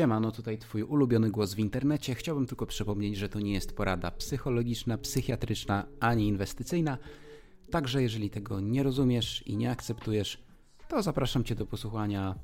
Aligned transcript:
Siemano, 0.00 0.32
tutaj 0.32 0.58
twój 0.58 0.82
ulubiony 0.82 1.30
głos 1.30 1.54
w 1.54 1.58
internecie. 1.58 2.14
Chciałbym 2.14 2.46
tylko 2.46 2.66
przypomnieć, 2.66 3.16
że 3.16 3.28
to 3.28 3.40
nie 3.40 3.52
jest 3.52 3.76
porada 3.76 4.10
psychologiczna, 4.10 4.98
psychiatryczna 4.98 5.86
ani 6.00 6.28
inwestycyjna. 6.28 6.98
Także 7.70 8.02
jeżeli 8.02 8.30
tego 8.30 8.60
nie 8.60 8.82
rozumiesz 8.82 9.46
i 9.46 9.56
nie 9.56 9.70
akceptujesz, 9.70 10.42
to 10.88 11.02
zapraszam 11.02 11.44
cię 11.44 11.54
do 11.54 11.66
posłuchania 11.66 12.34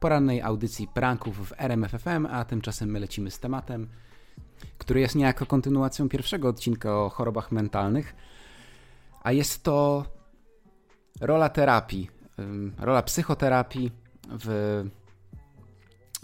porannej 0.00 0.42
audycji 0.42 0.88
pranków 0.88 1.48
w 1.48 1.52
RMFFM, 1.58 2.26
a 2.26 2.44
tymczasem 2.44 2.90
my 2.90 3.00
lecimy 3.00 3.30
z 3.30 3.40
tematem, 3.40 3.88
który 4.78 5.00
jest 5.00 5.14
niejako 5.14 5.46
kontynuacją 5.46 6.08
pierwszego 6.08 6.48
odcinka 6.48 7.04
o 7.04 7.08
chorobach 7.08 7.52
mentalnych, 7.52 8.14
a 9.22 9.32
jest 9.32 9.62
to 9.62 10.04
rola 11.20 11.48
terapii, 11.48 12.10
rola 12.78 13.02
psychoterapii 13.02 13.90
w 14.28 14.84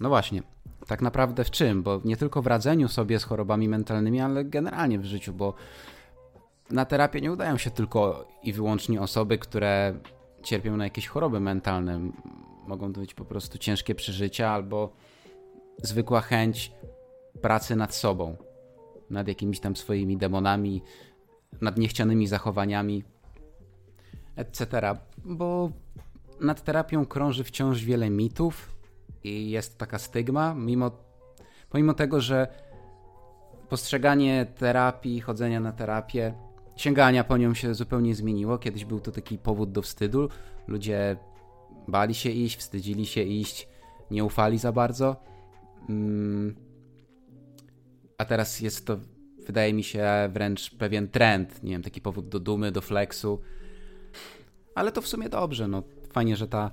no 0.01 0.09
właśnie, 0.09 0.43
tak 0.87 1.03
naprawdę 1.03 1.45
w 1.45 1.51
czym? 1.51 1.83
Bo 1.83 2.01
nie 2.05 2.17
tylko 2.17 2.43
w 2.43 2.47
radzeniu 2.47 2.89
sobie 2.89 3.19
z 3.19 3.25
chorobami 3.25 3.69
mentalnymi, 3.69 4.21
ale 4.21 4.45
generalnie 4.45 4.99
w 4.99 5.05
życiu, 5.05 5.33
bo 5.33 5.55
na 6.71 6.85
terapię 6.85 7.21
nie 7.21 7.33
udają 7.33 7.59
się 7.59 7.71
tylko 7.71 8.29
i 8.43 8.53
wyłącznie 8.53 9.01
osoby, 9.01 9.39
które 9.39 9.95
cierpią 10.43 10.77
na 10.77 10.85
jakieś 10.85 11.07
choroby 11.07 11.41
mentalne. 11.41 12.01
Mogą 12.67 12.93
to 12.93 13.01
być 13.01 13.15
po 13.15 13.25
prostu 13.25 13.59
ciężkie 13.59 13.95
przeżycia 13.95 14.51
albo 14.51 14.93
zwykła 15.83 16.21
chęć 16.21 16.73
pracy 17.43 17.77
nad 17.77 17.95
sobą, 17.95 18.37
nad 19.11 19.29
jakimiś 19.29 19.61
tam 19.61 19.77
swoimi 19.77 20.17
demonami, 20.17 20.83
nad 21.61 21.79
niechcianymi 21.79 22.27
zachowaniami, 22.27 23.05
etc. 24.37 24.97
Bo 25.25 25.71
nad 26.41 26.65
terapią 26.65 27.07
krąży 27.07 27.45
wciąż 27.45 27.85
wiele 27.85 28.11
mitów, 28.11 28.72
i 29.25 29.51
jest 29.51 29.79
taka 29.79 29.99
stygma, 29.99 30.55
mimo, 30.55 30.91
pomimo 31.71 31.95
tego, 31.95 32.21
że 32.21 32.49
postrzeganie 33.69 34.47
terapii, 34.59 35.21
chodzenia 35.21 35.61
na 35.61 35.73
terapię, 35.73 36.35
sięgania 36.77 37.25
po 37.25 37.37
nią 37.37 37.55
się 37.55 37.75
zupełnie 37.75 38.15
zmieniło. 38.15 38.59
Kiedyś 38.59 38.85
był 38.85 39.01
to 39.01 39.13
taki 39.13 39.39
powód 39.39 39.73
do 39.73 39.83
wstydu. 39.83 40.29
Ludzie 40.69 41.17
bali 41.89 42.15
się 42.15 42.31
iść, 42.31 42.57
wstydzili 42.57 43.07
się 43.07 43.23
iść, 43.23 43.69
nie 44.11 44.25
ufali 44.25 44.59
za 44.59 44.73
bardzo. 44.73 45.17
Mm. 45.89 46.57
A 48.19 48.25
teraz 48.25 48.61
jest 48.61 48.87
to, 48.87 48.99
wydaje 49.47 49.75
mi 49.75 49.85
się, 49.85 50.05
wręcz 50.33 50.75
pewien 50.75 51.09
trend. 51.09 51.63
Nie 51.63 51.71
wiem, 51.71 51.83
taki 51.83 52.01
powód 52.01 52.29
do 52.29 52.41
dumy, 52.41 52.73
do 52.73 52.81
flexu. 52.81 53.41
Ale 54.75 54.93
to 54.93 55.03
w 55.03 55.09
sumie 55.09 55.29
dobrze. 55.29 55.69
No, 55.69 55.83
fajnie, 56.13 56.37
że 56.37 56.49
ta 56.49 56.71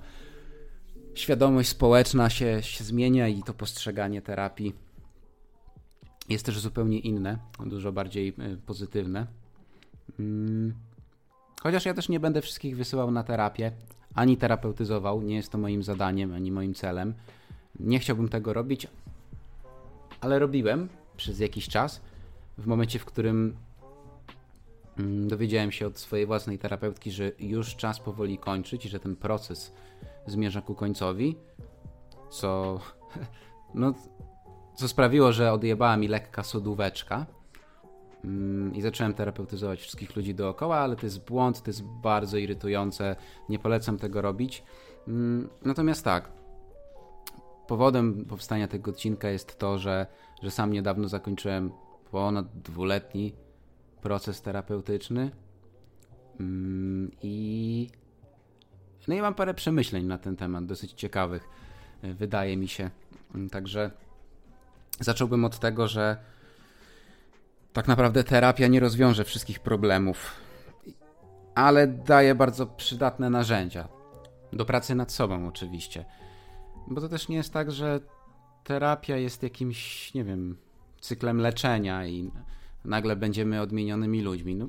świadomość 1.14 1.68
społeczna 1.68 2.30
się, 2.30 2.62
się 2.62 2.84
zmienia 2.84 3.28
i 3.28 3.42
to 3.42 3.54
postrzeganie 3.54 4.22
terapii 4.22 4.74
jest 6.28 6.46
też 6.46 6.58
zupełnie 6.58 6.98
inne, 6.98 7.38
dużo 7.66 7.92
bardziej 7.92 8.28
y, 8.28 8.56
pozytywne. 8.66 9.26
Mm. 10.18 10.74
Chociaż 11.62 11.84
ja 11.84 11.94
też 11.94 12.08
nie 12.08 12.20
będę 12.20 12.42
wszystkich 12.42 12.76
wysyłał 12.76 13.10
na 13.10 13.22
terapię, 13.22 13.72
ani 14.14 14.36
terapeutyzował, 14.36 15.22
nie 15.22 15.36
jest 15.36 15.52
to 15.52 15.58
moim 15.58 15.82
zadaniem, 15.82 16.34
ani 16.34 16.52
moim 16.52 16.74
celem. 16.74 17.14
Nie 17.80 17.98
chciałbym 17.98 18.28
tego 18.28 18.52
robić, 18.52 18.86
ale 20.20 20.38
robiłem 20.38 20.88
przez 21.16 21.38
jakiś 21.40 21.68
czas. 21.68 22.00
W 22.58 22.66
momencie, 22.66 22.98
w 22.98 23.04
którym 23.04 23.56
dowiedziałem 25.26 25.72
się 25.72 25.86
od 25.86 25.98
swojej 25.98 26.26
własnej 26.26 26.58
terapeutki, 26.58 27.10
że 27.10 27.32
już 27.38 27.76
czas 27.76 28.00
powoli 28.00 28.38
kończyć, 28.38 28.82
że 28.82 29.00
ten 29.00 29.16
proces 29.16 29.72
zmierza 30.26 30.60
ku 30.60 30.74
końcowi, 30.74 31.36
co, 32.30 32.80
no, 33.74 33.94
co 34.74 34.88
sprawiło, 34.88 35.32
że 35.32 35.52
odjebała 35.52 35.96
mi 35.96 36.08
lekka 36.08 36.42
sodóweczka 36.42 37.26
mm, 38.24 38.74
i 38.74 38.82
zacząłem 38.82 39.14
terapeutyzować 39.14 39.80
wszystkich 39.80 40.16
ludzi 40.16 40.34
dookoła, 40.34 40.76
ale 40.76 40.96
to 40.96 41.06
jest 41.06 41.24
błąd, 41.24 41.62
to 41.62 41.70
jest 41.70 41.82
bardzo 41.82 42.36
irytujące, 42.36 43.16
nie 43.48 43.58
polecam 43.58 43.98
tego 43.98 44.22
robić. 44.22 44.62
Mm, 45.08 45.48
natomiast 45.64 46.04
tak, 46.04 46.32
powodem 47.66 48.24
powstania 48.24 48.68
tego 48.68 48.90
odcinka 48.90 49.28
jest 49.28 49.58
to, 49.58 49.78
że, 49.78 50.06
że 50.42 50.50
sam 50.50 50.72
niedawno 50.72 51.08
zakończyłem 51.08 51.72
ponad 52.10 52.46
dwuletni 52.60 53.32
proces 54.00 54.42
terapeutyczny 54.42 55.30
mm, 56.40 57.10
i 57.22 57.88
no 59.08 59.14
i 59.14 59.20
mam 59.20 59.34
parę 59.34 59.54
przemyśleń 59.54 60.04
na 60.04 60.18
ten 60.18 60.36
temat, 60.36 60.66
dosyć 60.66 60.92
ciekawych, 60.92 61.48
e, 62.02 62.14
wydaje 62.14 62.56
mi 62.56 62.68
się. 62.68 62.90
Mm, 63.34 63.50
także 63.50 63.90
zacząłbym 65.00 65.44
od 65.44 65.58
tego, 65.58 65.88
że 65.88 66.16
tak 67.72 67.88
naprawdę 67.88 68.24
terapia 68.24 68.66
nie 68.66 68.80
rozwiąże 68.80 69.24
wszystkich 69.24 69.60
problemów, 69.60 70.32
ale 71.54 71.86
daje 71.86 72.34
bardzo 72.34 72.66
przydatne 72.66 73.30
narzędzia. 73.30 73.88
Do 74.52 74.64
pracy 74.64 74.94
nad 74.94 75.12
sobą, 75.12 75.48
oczywiście. 75.48 76.04
Bo 76.86 77.00
to 77.00 77.08
też 77.08 77.28
nie 77.28 77.36
jest 77.36 77.52
tak, 77.52 77.72
że 77.72 78.00
terapia 78.64 79.16
jest 79.16 79.42
jakimś, 79.42 80.14
nie 80.14 80.24
wiem, 80.24 80.56
cyklem 81.00 81.40
leczenia 81.40 82.06
i 82.06 82.30
nagle 82.84 83.16
będziemy 83.16 83.60
odmienionymi 83.60 84.22
ludźmi. 84.22 84.56
No, 84.56 84.68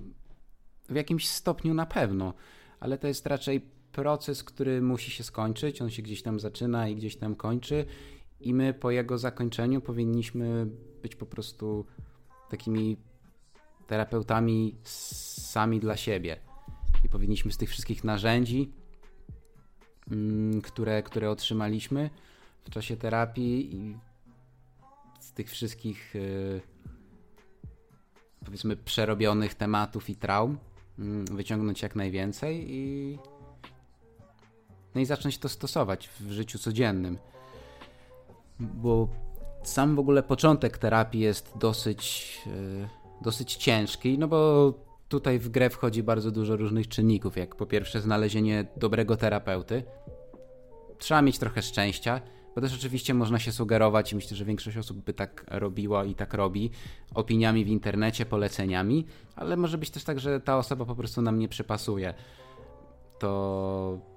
w 0.90 0.96
jakimś 0.96 1.30
stopniu 1.30 1.74
na 1.74 1.86
pewno, 1.86 2.34
ale 2.80 2.98
to 2.98 3.08
jest 3.08 3.28
raczej 3.28 3.62
proces, 3.92 4.44
który 4.44 4.82
musi 4.82 5.12
się 5.12 5.24
skończyć. 5.24 5.82
On 5.82 5.90
się 5.90 6.02
gdzieś 6.02 6.22
tam 6.22 6.40
zaczyna 6.40 6.88
i 6.88 6.96
gdzieś 6.96 7.16
tam 7.16 7.36
kończy, 7.36 7.86
i 8.42 8.54
my 8.54 8.74
po 8.74 8.92
jego 8.92 9.18
zakończeniu 9.18 9.82
powinniśmy 9.82 10.68
być 11.02 11.16
po 11.16 11.26
prostu 11.26 11.86
takimi 12.50 12.98
terapeutami 13.88 14.76
sami 14.84 15.80
dla 15.80 15.98
siebie. 15.98 16.38
I 17.06 17.10
powinniśmy 17.10 17.52
z 17.52 17.58
tych 17.58 17.70
wszystkich 17.70 18.04
narzędzi, 18.04 18.72
mm, 20.12 20.62
które, 20.62 21.04
które 21.04 21.30
otrzymaliśmy 21.30 22.10
w 22.64 22.70
czasie 22.70 22.98
terapii 22.98 23.76
i 23.76 23.98
z 25.20 25.34
tych 25.34 25.50
wszystkich 25.50 26.16
y, 26.16 26.62
powiedzmy 28.46 28.76
przerobionych 28.76 29.54
tematów 29.54 30.10
i 30.10 30.16
traum 30.16 30.58
mm, 31.00 31.26
wyciągnąć 31.26 31.82
jak 31.82 31.96
najwięcej 31.96 32.66
i 32.70 33.18
no 34.96 35.02
i 35.02 35.06
zacząć 35.06 35.38
to 35.38 35.50
stosować 35.50 36.10
w 36.20 36.32
życiu 36.32 36.60
codziennym. 36.60 37.18
Bo 38.60 39.08
sam 39.64 39.96
w 39.96 40.00
ogóle 40.00 40.24
początek 40.24 40.78
terapii 40.78 41.22
jest 41.22 41.58
dosyć, 41.58 42.38
yy, 42.46 42.88
dosyć 43.22 43.56
ciężki, 43.56 44.18
no 44.20 44.28
bo 44.28 44.74
tutaj 45.10 45.40
w 45.40 45.50
grę 45.50 45.70
wchodzi 45.70 46.04
bardzo 46.04 46.32
dużo 46.32 46.58
różnych 46.58 46.88
czynników, 46.88 47.38
jak 47.38 47.56
po 47.56 47.66
pierwsze 47.66 48.02
znalezienie 48.02 48.66
dobrego 48.78 49.18
terapeuty. 49.18 49.84
Trzeba 50.98 51.22
mieć 51.22 51.40
trochę 51.40 51.62
szczęścia, 51.62 52.22
bo 52.56 52.62
też 52.62 52.76
oczywiście 52.76 53.14
można 53.14 53.40
się 53.40 53.52
sugerować 53.52 54.12
i 54.12 54.16
myślę, 54.16 54.38
że 54.38 54.46
większość 54.46 54.78
osób 54.78 54.98
by 54.98 55.14
tak 55.14 55.46
robiła 55.48 56.06
i 56.06 56.16
tak 56.16 56.34
robi, 56.34 56.72
opiniami 57.14 57.66
w 57.66 57.68
internecie, 57.68 58.26
poleceniami, 58.26 59.06
ale 59.36 59.58
może 59.58 59.78
być 59.78 59.90
też 59.90 60.04
tak, 60.04 60.20
że 60.20 60.40
ta 60.40 60.58
osoba 60.58 60.86
po 60.86 60.96
prostu 60.96 61.22
nam 61.22 61.40
nie 61.40 61.48
przypasuje. 61.48 62.14
To 63.20 64.12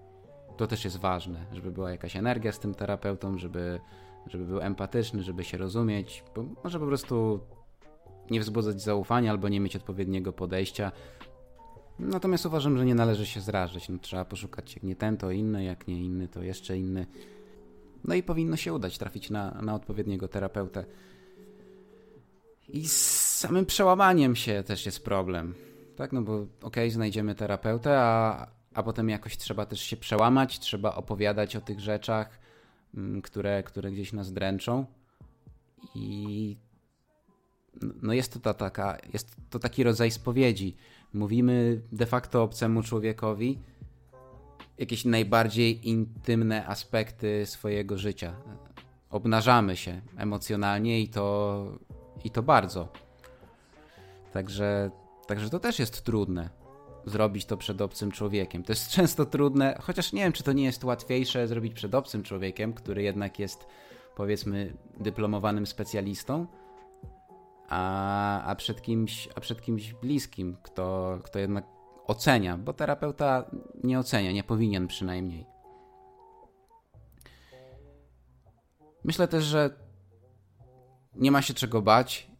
to 0.56 0.66
też 0.66 0.84
jest 0.84 0.96
ważne, 0.96 1.46
żeby 1.52 1.72
była 1.72 1.90
jakaś 1.90 2.16
energia 2.16 2.52
z 2.52 2.58
tym 2.58 2.74
terapeutą, 2.74 3.38
żeby, 3.38 3.80
żeby 4.26 4.44
był 4.44 4.60
empatyczny, 4.60 5.22
żeby 5.22 5.44
się 5.44 5.58
rozumieć, 5.58 6.24
bo 6.34 6.44
może 6.64 6.80
po 6.80 6.86
prostu 6.86 7.40
nie 8.30 8.40
wzbudzać 8.40 8.82
zaufania 8.82 9.30
albo 9.30 9.48
nie 9.48 9.60
mieć 9.60 9.76
odpowiedniego 9.76 10.32
podejścia. 10.32 10.92
Natomiast 11.98 12.46
uważam, 12.46 12.78
że 12.78 12.84
nie 12.84 12.94
należy 12.94 13.26
się 13.26 13.40
zrażać. 13.40 13.88
No, 13.88 13.98
trzeba 13.98 14.24
poszukać 14.24 14.74
jak 14.74 14.82
nie 14.82 14.96
ten, 14.96 15.16
to 15.16 15.30
inny, 15.30 15.64
jak 15.64 15.88
nie 15.88 16.04
inny, 16.04 16.28
to 16.28 16.42
jeszcze 16.42 16.78
inny. 16.78 17.06
No 18.04 18.14
i 18.14 18.22
powinno 18.22 18.56
się 18.56 18.72
udać 18.72 18.98
trafić 18.98 19.30
na, 19.30 19.50
na 19.62 19.74
odpowiedniego 19.74 20.28
terapeutę. 20.28 20.84
I 22.68 22.88
z 22.88 23.36
samym 23.36 23.66
przełamaniem 23.66 24.36
się 24.36 24.62
też 24.66 24.86
jest 24.86 25.04
problem. 25.04 25.54
Tak, 25.96 26.12
no 26.12 26.22
bo 26.22 26.34
okej, 26.34 26.48
okay, 26.62 26.90
znajdziemy 26.90 27.34
terapeutę, 27.34 27.98
a, 28.00 28.46
a 28.74 28.82
potem 28.82 29.08
jakoś 29.08 29.36
trzeba 29.36 29.66
też 29.66 29.80
się 29.80 29.96
przełamać, 29.96 30.58
trzeba 30.58 30.94
opowiadać 30.94 31.56
o 31.56 31.60
tych 31.60 31.80
rzeczach, 31.80 32.40
mm, 32.94 33.22
które, 33.22 33.62
które 33.62 33.90
gdzieś 33.90 34.12
nas 34.12 34.32
dręczą. 34.32 34.86
I 35.94 36.56
no 38.02 38.12
jest 38.12 38.32
to 38.32 38.40
ta 38.40 38.54
taka, 38.54 38.98
jest 39.12 39.36
to 39.50 39.58
taki 39.58 39.84
rodzaj 39.84 40.10
spowiedzi. 40.10 40.76
Mówimy 41.12 41.82
de 41.92 42.06
facto 42.06 42.42
obcemu 42.42 42.82
człowiekowi 42.82 43.58
jakieś 44.78 45.04
najbardziej 45.04 45.88
intymne 45.88 46.66
aspekty 46.66 47.46
swojego 47.46 47.98
życia. 47.98 48.36
Obnażamy 49.10 49.76
się 49.76 50.00
emocjonalnie 50.16 51.00
i 51.00 51.08
to, 51.08 51.78
i 52.24 52.30
to 52.30 52.42
bardzo. 52.42 52.88
Także, 54.32 54.90
także 55.26 55.50
to 55.50 55.60
też 55.60 55.78
jest 55.78 56.04
trudne 56.04 56.50
zrobić 57.06 57.44
to 57.44 57.56
przed 57.56 57.80
obcym 57.80 58.10
człowiekiem. 58.10 58.62
To 58.62 58.72
jest 58.72 58.88
często 58.96 59.26
trudne, 59.26 59.78
chociaż 59.82 60.12
nie 60.12 60.22
wiem, 60.22 60.32
czy 60.32 60.42
to 60.42 60.52
nie 60.52 60.64
jest 60.64 60.84
łatwiejsze 60.84 61.48
zrobić 61.48 61.74
przed 61.74 61.94
obcym 61.94 62.22
człowiekiem, 62.22 62.72
który 62.72 63.02
jednak 63.02 63.38
jest 63.38 63.66
powiedzmy 64.16 64.76
dyplomowanym 65.00 65.66
specjalistą, 65.66 66.46
a, 67.68 68.42
a, 68.42 68.54
przed, 68.54 68.82
kimś, 68.82 69.28
a 69.34 69.40
przed 69.40 69.62
kimś 69.62 69.92
bliskim, 69.92 70.56
kto, 70.62 71.18
kto 71.22 71.38
jednak 71.38 71.73
ocenia, 72.06 72.58
bo 72.58 72.72
terapeuta 72.72 73.50
nie 73.84 73.98
ocenia, 73.98 74.32
nie 74.32 74.44
powinien 74.44 74.86
przynajmniej. 74.86 75.46
Myślę 79.04 79.28
też, 79.28 79.44
że 79.44 79.70
nie 81.14 81.30
ma 81.30 81.42
się 81.42 81.54
czego 81.54 81.82
bać 81.82 82.30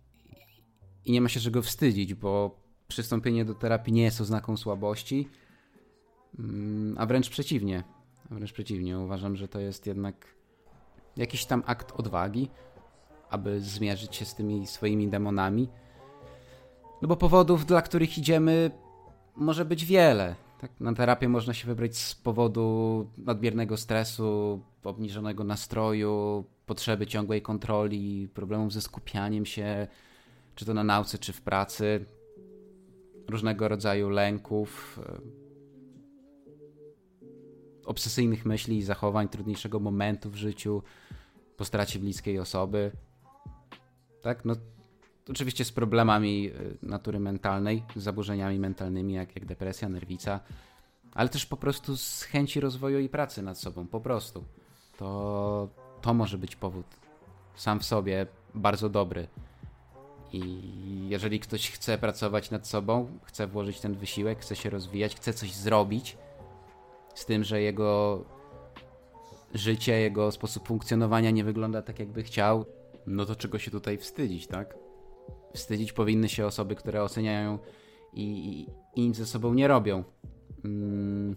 i 1.04 1.12
nie 1.12 1.20
ma 1.20 1.28
się 1.28 1.40
czego 1.40 1.62
wstydzić, 1.62 2.14
bo 2.14 2.60
przystąpienie 2.88 3.44
do 3.44 3.54
terapii 3.54 3.92
nie 3.92 4.02
jest 4.02 4.20
oznaką 4.20 4.56
słabości, 4.56 5.28
mm, 6.38 6.96
a 6.98 7.06
wręcz 7.06 7.30
przeciwnie. 7.30 7.84
A 8.30 8.34
wręcz 8.34 8.52
przeciwnie, 8.52 8.98
uważam, 8.98 9.36
że 9.36 9.48
to 9.48 9.60
jest 9.60 9.86
jednak 9.86 10.26
jakiś 11.16 11.44
tam 11.44 11.62
akt 11.66 11.92
odwagi, 11.92 12.50
aby 13.30 13.60
zmierzyć 13.60 14.16
się 14.16 14.24
z 14.24 14.34
tymi 14.34 14.66
swoimi 14.66 15.08
demonami. 15.08 15.68
No 17.02 17.08
bo 17.08 17.16
powodów, 17.16 17.66
dla 17.66 17.82
których 17.82 18.18
idziemy, 18.18 18.70
może 19.36 19.64
być 19.64 19.84
wiele. 19.84 20.34
Tak, 20.60 20.80
na 20.80 20.92
terapię 20.92 21.28
można 21.28 21.54
się 21.54 21.66
wybrać 21.66 21.96
z 21.96 22.14
powodu 22.14 23.06
nadmiernego 23.18 23.76
stresu, 23.76 24.60
obniżonego 24.84 25.44
nastroju, 25.44 26.44
potrzeby 26.66 27.06
ciągłej 27.06 27.42
kontroli, 27.42 28.28
problemów 28.34 28.72
ze 28.72 28.80
skupianiem 28.80 29.46
się, 29.46 29.86
czy 30.54 30.64
to 30.64 30.74
na 30.74 30.84
nauce, 30.84 31.18
czy 31.18 31.32
w 31.32 31.42
pracy, 31.42 32.06
różnego 33.28 33.68
rodzaju 33.68 34.08
lęków, 34.08 35.00
e, 35.06 35.20
obsesyjnych 37.86 38.44
myśli 38.44 38.78
i 38.78 38.82
zachowań, 38.82 39.28
trudniejszego 39.28 39.80
momentu 39.80 40.30
w 40.30 40.36
życiu, 40.36 40.82
po 41.56 41.64
stracie 41.64 41.98
bliskiej 41.98 42.38
osoby. 42.38 42.92
Tak, 44.22 44.44
no 44.44 44.54
oczywiście 45.30 45.64
z 45.64 45.72
problemami 45.72 46.50
e, 46.50 46.86
natury 46.86 47.20
mentalnej, 47.20 47.82
z 47.96 48.02
zaburzeniami 48.02 48.58
mentalnymi, 48.58 49.14
jak, 49.14 49.34
jak 49.36 49.44
depresja, 49.44 49.88
nerwica, 49.88 50.40
ale 51.14 51.28
też 51.28 51.46
po 51.46 51.56
prostu 51.56 51.96
z 51.96 52.22
chęci 52.22 52.60
rozwoju 52.60 52.98
i 52.98 53.08
pracy 53.08 53.42
nad 53.42 53.58
sobą, 53.58 53.86
po 53.86 54.00
prostu. 54.00 54.44
To, 54.98 55.68
to 56.02 56.14
może 56.14 56.38
być 56.38 56.56
powód 56.56 56.86
sam 57.56 57.80
w 57.80 57.84
sobie 57.84 58.26
bardzo 58.54 58.88
dobry. 58.88 59.28
I 60.32 60.60
jeżeli 61.08 61.40
ktoś 61.40 61.70
chce 61.70 61.98
pracować 61.98 62.50
nad 62.50 62.66
sobą, 62.66 63.18
chce 63.24 63.46
włożyć 63.46 63.80
ten 63.80 63.94
wysiłek, 63.94 64.40
chce 64.40 64.56
się 64.56 64.70
rozwijać, 64.70 65.16
chce 65.16 65.32
coś 65.32 65.52
zrobić 65.52 66.16
z 67.14 67.24
tym, 67.24 67.44
że 67.44 67.60
jego 67.60 68.24
życie, 69.54 70.00
jego 70.00 70.32
sposób 70.32 70.68
funkcjonowania 70.68 71.30
nie 71.30 71.44
wygląda 71.44 71.82
tak, 71.82 71.98
jakby 71.98 72.22
chciał, 72.22 72.64
no 73.06 73.26
to 73.26 73.36
czego 73.36 73.58
się 73.58 73.70
tutaj 73.70 73.98
wstydzić, 73.98 74.46
tak? 74.46 74.83
Wstydzić 75.54 75.92
powinny 75.92 76.28
się 76.28 76.46
osoby, 76.46 76.74
które 76.74 77.02
oceniają 77.02 77.58
i, 78.12 78.22
i, 78.22 78.66
i 79.00 79.08
nic 79.08 79.16
ze 79.16 79.26
sobą 79.26 79.54
nie 79.54 79.68
robią. 79.68 80.04
Mm. 80.64 81.36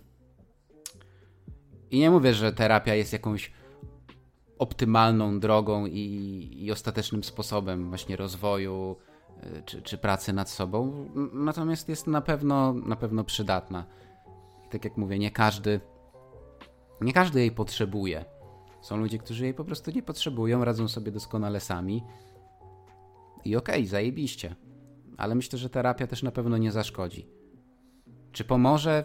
I 1.91 1.99
nie 1.99 2.11
mówię, 2.11 2.33
że 2.33 2.53
terapia 2.53 2.95
jest 2.95 3.13
jakąś 3.13 3.51
optymalną 4.59 5.39
drogą 5.39 5.85
i, 5.85 6.49
i 6.57 6.71
ostatecznym 6.71 7.23
sposobem 7.23 7.89
właśnie 7.89 8.15
rozwoju 8.15 8.95
y, 9.43 9.63
czy, 9.65 9.81
czy 9.81 9.97
pracy 9.97 10.33
nad 10.33 10.49
sobą, 10.49 11.09
natomiast 11.33 11.89
jest 11.89 12.07
na 12.07 12.21
pewno, 12.21 12.73
na 12.73 12.95
pewno 12.95 13.23
przydatna. 13.23 13.85
I 14.65 14.69
tak 14.69 14.83
jak 14.85 14.97
mówię, 14.97 15.19
nie 15.19 15.31
każdy, 15.31 15.79
nie 17.01 17.13
każdy 17.13 17.39
jej 17.39 17.51
potrzebuje. 17.51 18.25
Są 18.81 18.97
ludzie, 18.97 19.17
którzy 19.17 19.43
jej 19.43 19.53
po 19.53 19.65
prostu 19.65 19.91
nie 19.91 20.03
potrzebują, 20.03 20.65
radzą 20.65 20.87
sobie 20.87 21.11
doskonale 21.11 21.59
sami. 21.59 22.03
I 23.45 23.56
okej, 23.56 23.75
okay, 23.75 23.88
zajebiście. 23.88 24.56
Ale 25.18 25.36
myślę, 25.36 25.60
że 25.60 25.69
terapia 25.69 26.07
też 26.07 26.24
na 26.24 26.31
pewno 26.31 26.57
nie 26.57 26.72
zaszkodzi. 26.72 27.28
Czy 28.31 28.44
pomoże? 28.44 29.04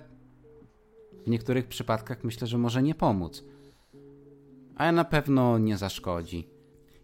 W 1.27 1.31
niektórych 1.31 1.69
przypadkach 1.69 2.25
myślę, 2.25 2.47
że 2.47 2.59
może 2.59 2.83
nie 2.83 2.95
pomóc 2.95 3.45
ale 4.77 4.93
na 4.93 5.05
pewno 5.05 5.59
nie 5.59 5.77
zaszkodzi. 5.77 6.49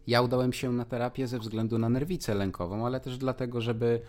Ja 0.06 0.22
udałem 0.22 0.52
się 0.52 0.72
na 0.72 0.84
terapię 0.84 1.26
ze 1.26 1.38
względu 1.38 1.78
na 1.78 1.88
nerwicę 1.88 2.34
lękową, 2.34 2.86
ale 2.86 3.00
też 3.00 3.18
dlatego, 3.18 3.60
żeby 3.60 4.00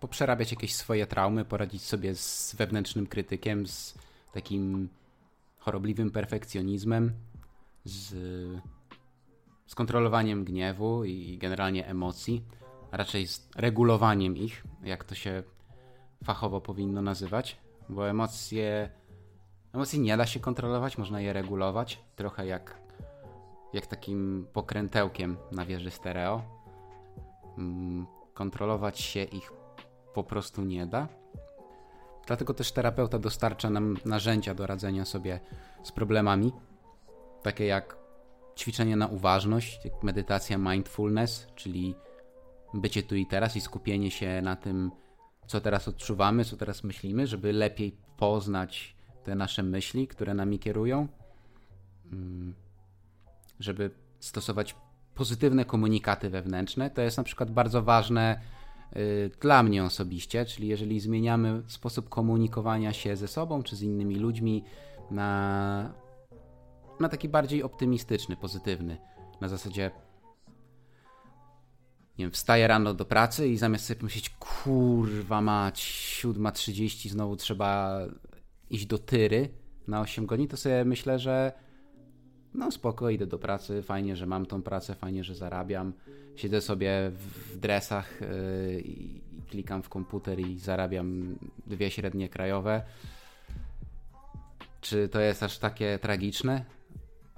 poprzerabiać 0.00 0.50
jakieś 0.50 0.74
swoje 0.74 1.06
traumy, 1.06 1.44
poradzić 1.44 1.82
sobie 1.82 2.14
z 2.14 2.54
wewnętrznym 2.54 3.06
krytykiem, 3.06 3.66
z 3.66 3.94
takim 4.32 4.88
chorobliwym 5.58 6.10
perfekcjonizmem, 6.10 7.12
z, 7.84 8.14
z 9.68 9.74
kontrolowaniem 9.74 10.44
gniewu 10.44 11.04
i 11.04 11.38
generalnie 11.38 11.86
emocji, 11.86 12.44
a 12.90 12.96
raczej 12.96 13.26
z 13.26 13.48
regulowaniem 13.56 14.36
ich, 14.36 14.64
jak 14.84 15.04
to 15.04 15.14
się 15.14 15.42
fachowo 16.24 16.60
powinno 16.60 17.02
nazywać, 17.02 17.56
bo 17.88 18.08
emocje 18.08 18.90
Emocji 19.72 20.00
nie 20.00 20.16
da 20.16 20.26
się 20.26 20.40
kontrolować, 20.40 20.98
można 20.98 21.20
je 21.20 21.32
regulować, 21.32 22.00
trochę 22.16 22.46
jak, 22.46 22.78
jak 23.72 23.86
takim 23.86 24.46
pokrętełkiem 24.52 25.36
na 25.52 25.64
wieży 25.64 25.90
stereo. 25.90 26.42
Mm, 27.58 28.06
kontrolować 28.34 29.00
się 29.00 29.22
ich 29.22 29.52
po 30.14 30.24
prostu 30.24 30.62
nie 30.62 30.86
da. 30.86 31.08
Dlatego 32.26 32.54
też 32.54 32.72
terapeuta 32.72 33.18
dostarcza 33.18 33.70
nam 33.70 33.96
narzędzia 34.04 34.54
do 34.54 34.66
radzenia 34.66 35.04
sobie 35.04 35.40
z 35.82 35.92
problemami, 35.92 36.52
takie 37.42 37.66
jak 37.66 37.96
ćwiczenie 38.58 38.96
na 38.96 39.06
uważność, 39.06 39.80
medytacja 40.02 40.58
mindfulness, 40.58 41.46
czyli 41.54 41.94
bycie 42.74 43.02
tu 43.02 43.16
i 43.16 43.26
teraz 43.26 43.56
i 43.56 43.60
skupienie 43.60 44.10
się 44.10 44.42
na 44.42 44.56
tym, 44.56 44.90
co 45.46 45.60
teraz 45.60 45.88
odczuwamy, 45.88 46.44
co 46.44 46.56
teraz 46.56 46.84
myślimy, 46.84 47.26
żeby 47.26 47.52
lepiej 47.52 47.96
poznać 48.16 48.96
te 49.24 49.34
nasze 49.34 49.62
myśli, 49.62 50.08
które 50.08 50.34
nami 50.34 50.58
kierują, 50.58 51.08
mm, 52.12 52.54
żeby 53.60 53.90
stosować 54.20 54.76
pozytywne 55.14 55.64
komunikaty 55.64 56.30
wewnętrzne. 56.30 56.90
To 56.90 57.02
jest 57.02 57.16
na 57.16 57.24
przykład 57.24 57.50
bardzo 57.50 57.82
ważne 57.82 58.40
y, 58.96 59.30
dla 59.40 59.62
mnie 59.62 59.84
osobiście, 59.84 60.44
czyli 60.44 60.68
jeżeli 60.68 61.00
zmieniamy 61.00 61.62
sposób 61.66 62.08
komunikowania 62.08 62.92
się 62.92 63.16
ze 63.16 63.28
sobą 63.28 63.62
czy 63.62 63.76
z 63.76 63.82
innymi 63.82 64.16
ludźmi 64.16 64.64
na, 65.10 65.92
na 67.00 67.08
taki 67.08 67.28
bardziej 67.28 67.62
optymistyczny, 67.62 68.36
pozytywny, 68.36 68.96
na 69.40 69.48
zasadzie 69.48 69.90
nie 72.18 72.24
wiem, 72.24 72.32
wstaję 72.32 72.66
rano 72.66 72.94
do 72.94 73.04
pracy 73.04 73.48
i 73.48 73.56
zamiast 73.56 73.86
sobie 73.86 74.00
pomyśleć, 74.00 74.30
kurwa 74.30 75.40
mać, 75.40 75.82
7.30 76.24 77.08
znowu 77.08 77.36
trzeba 77.36 78.00
iść 78.70 78.86
do 78.86 78.98
tyry 78.98 79.48
na 79.88 80.00
8 80.00 80.26
godzin, 80.26 80.48
to 80.48 80.56
sobie 80.56 80.84
myślę, 80.84 81.18
że 81.18 81.52
no 82.54 82.70
spoko, 82.70 83.10
idę 83.10 83.26
do 83.26 83.38
pracy, 83.38 83.82
fajnie, 83.82 84.16
że 84.16 84.26
mam 84.26 84.46
tą 84.46 84.62
pracę, 84.62 84.94
fajnie, 84.94 85.24
że 85.24 85.34
zarabiam. 85.34 85.92
Siedzę 86.36 86.60
sobie 86.60 87.10
w 87.14 87.56
dresach 87.56 88.20
yy, 88.20 88.80
i 88.80 89.20
klikam 89.50 89.82
w 89.82 89.88
komputer 89.88 90.40
i 90.40 90.58
zarabiam 90.58 91.38
dwie 91.66 91.90
średnie 91.90 92.28
krajowe. 92.28 92.82
Czy 94.80 95.08
to 95.08 95.20
jest 95.20 95.42
aż 95.42 95.58
takie 95.58 95.98
tragiczne? 95.98 96.64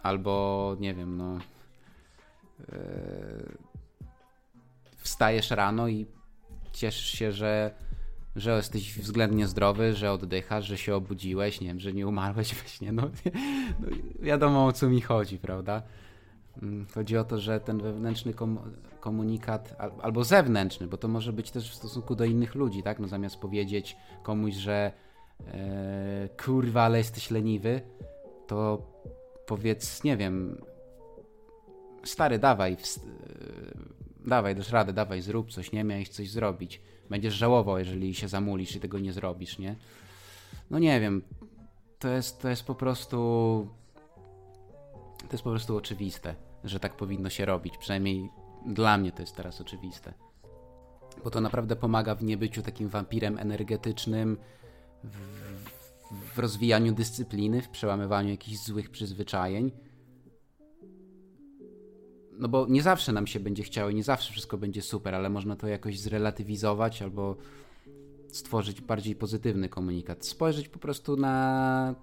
Albo 0.03 0.77
nie 0.81 0.95
wiem, 0.95 1.17
no. 1.17 1.39
Yy, 2.59 3.59
wstajesz 4.97 5.51
rano 5.51 5.89
i 5.89 6.07
cieszysz 6.73 7.11
się, 7.11 7.33
że 7.33 7.75
że 8.37 8.57
jesteś 8.57 8.99
względnie 8.99 9.47
zdrowy, 9.47 9.95
że 9.95 10.13
oddychasz, 10.13 10.67
że 10.67 10.79
się 10.79 10.95
obudziłeś, 10.95 11.61
nie 11.61 11.69
wiem, 11.69 11.81
że 11.81 11.93
nie 11.93 12.07
umarłeś 12.07 12.55
we 12.63 12.69
śnie, 12.69 12.93
no, 12.93 13.03
no 13.81 13.89
wiadomo 14.21 14.67
o 14.67 14.73
co 14.73 14.89
mi 14.89 15.01
chodzi, 15.01 15.39
prawda? 15.39 15.83
Mm, 16.63 16.87
chodzi 16.95 17.17
o 17.17 17.25
to, 17.25 17.39
że 17.39 17.61
ten 17.61 17.79
wewnętrzny 17.79 18.35
kom 18.35 18.59
komunikat, 19.01 19.77
albo 20.03 20.25
zewnętrzny, 20.25 20.87
bo 20.87 20.97
to 20.97 21.09
może 21.09 21.33
być 21.33 21.51
też 21.51 21.71
w 21.71 21.75
stosunku 21.75 22.17
do 22.17 22.25
innych 22.25 22.55
ludzi, 22.55 22.83
tak? 22.83 22.99
No 22.99 23.09
zamiast 23.09 23.37
powiedzieć 23.37 23.97
komuś, 24.23 24.55
że 24.55 24.93
e, 25.47 26.29
kurwa, 26.45 26.83
ale 26.83 26.99
jesteś 26.99 27.31
leniwy, 27.31 27.81
to 28.47 28.83
powiedz, 29.51 30.05
nie 30.05 30.17
wiem, 30.17 30.61
stary, 32.05 32.39
dawaj, 32.39 32.77
w, 32.77 32.83
e, 32.83 33.01
dawaj, 34.27 34.57
dasz 34.57 34.71
radę, 34.71 34.93
dawaj, 34.93 35.21
zrób 35.23 35.51
coś, 35.53 35.73
nie 35.73 35.85
miałeś 35.85 36.09
coś 36.09 36.31
zrobić 36.31 36.81
Będziesz 37.11 37.35
żałował, 37.35 37.79
jeżeli 37.79 38.15
się 38.15 38.29
zamulisz 38.29 38.77
i 38.77 38.81
tego 38.81 38.99
nie 38.99 39.13
zrobisz, 39.13 39.59
nie? 39.59 39.77
No 40.71 40.79
nie 40.79 41.01
wiem. 41.01 41.23
To 41.99 42.09
jest, 42.09 42.43
to 42.43 42.49
jest 42.49 42.65
po 42.65 42.75
prostu. 42.75 43.17
To 45.19 45.33
jest 45.33 45.45
po 45.45 45.51
prostu 45.51 45.77
oczywiste, 45.77 46.35
że 46.65 46.81
tak 46.81 46.97
powinno 46.97 47.31
się 47.31 47.45
robić. 47.45 47.79
Przynajmniej 47.79 48.31
dla 48.67 48.99
mnie 48.99 49.13
to 49.13 49.23
jest 49.23 49.37
teraz 49.37 49.61
oczywiste. 49.61 50.13
Bo 51.25 51.31
to 51.31 51.41
naprawdę 51.41 51.77
pomaga 51.77 52.15
w 52.15 52.25
niebyciu 52.25 52.63
takim 52.63 52.89
wampirem 52.89 53.39
energetycznym, 53.39 54.37
w, 55.05 55.80
w 56.11 56.39
rozwijaniu 56.39 56.93
dyscypliny, 56.93 57.63
w 57.63 57.69
przełamywaniu 57.69 58.31
jakichś 58.31 58.59
złych 58.59 58.91
przyzwyczajeń. 58.91 59.71
no 62.41 62.49
bo 62.49 62.67
nie 62.69 62.83
zawsze 62.83 63.13
nam 63.13 63.27
się 63.27 63.41
będzie 63.41 63.63
chciało 63.63 63.91
i 63.91 63.95
nie 63.95 64.05
zawsze 64.05 64.33
wszystko 64.33 64.59
będzie 64.59 64.83
super, 64.83 65.15
ale 65.15 65.29
można 65.29 65.57
to 65.57 65.67
jakoś 65.69 65.99
zrelatywizować 65.99 67.03
albo 67.03 67.37
stworzyć 68.29 68.81
bardziej 68.81 69.15
pozytywny 69.15 69.69
komunikat. 69.69 70.27
Spojrzeć 70.27 70.69
po 70.69 70.79
prostu 70.79 71.17
na, 71.17 71.95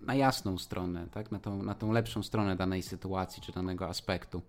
na 0.00 0.14
jasną 0.14 0.58
stronę, 0.58 1.06
tak? 1.10 1.32
na, 1.32 1.38
tą, 1.38 1.62
na 1.62 1.74
tą 1.74 1.92
lepszą 1.92 2.22
stronę 2.22 2.56
danej 2.56 2.82
sytuacji 2.82 3.42
czy 3.42 3.52
danego 3.52 3.88
aspektu. 3.88 4.42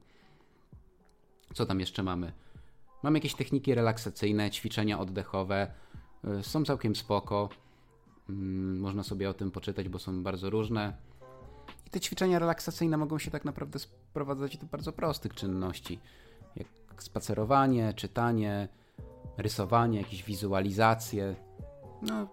Co 1.53 1.65
tam 1.65 1.79
jeszcze 1.79 2.03
mamy? 2.03 2.31
Mamy 3.03 3.17
jakieś 3.17 3.35
techniki 3.35 3.75
relaksacyjne, 3.75 4.51
ćwiczenia 4.51 4.99
oddechowe. 4.99 5.73
Y, 6.39 6.43
są 6.43 6.65
całkiem 6.65 6.95
spoko. 6.95 7.49
Mm, 8.29 8.79
można 8.79 9.03
sobie 9.03 9.29
o 9.29 9.33
tym 9.33 9.51
poczytać, 9.51 9.89
bo 9.89 9.99
są 9.99 10.23
bardzo 10.23 10.49
różne. 10.49 10.93
I 11.87 11.89
te 11.89 11.99
ćwiczenia 11.99 12.39
relaksacyjne 12.39 12.97
mogą 12.97 13.19
się 13.19 13.31
tak 13.31 13.45
naprawdę 13.45 13.79
sprowadzać 13.79 14.57
do 14.57 14.65
bardzo 14.65 14.93
prostych 14.93 15.33
czynności, 15.33 15.99
jak 16.55 16.67
spacerowanie, 17.03 17.93
czytanie, 17.93 18.67
rysowanie, 19.37 19.97
jakieś 19.97 20.23
wizualizacje. 20.23 21.35
No, 22.01 22.27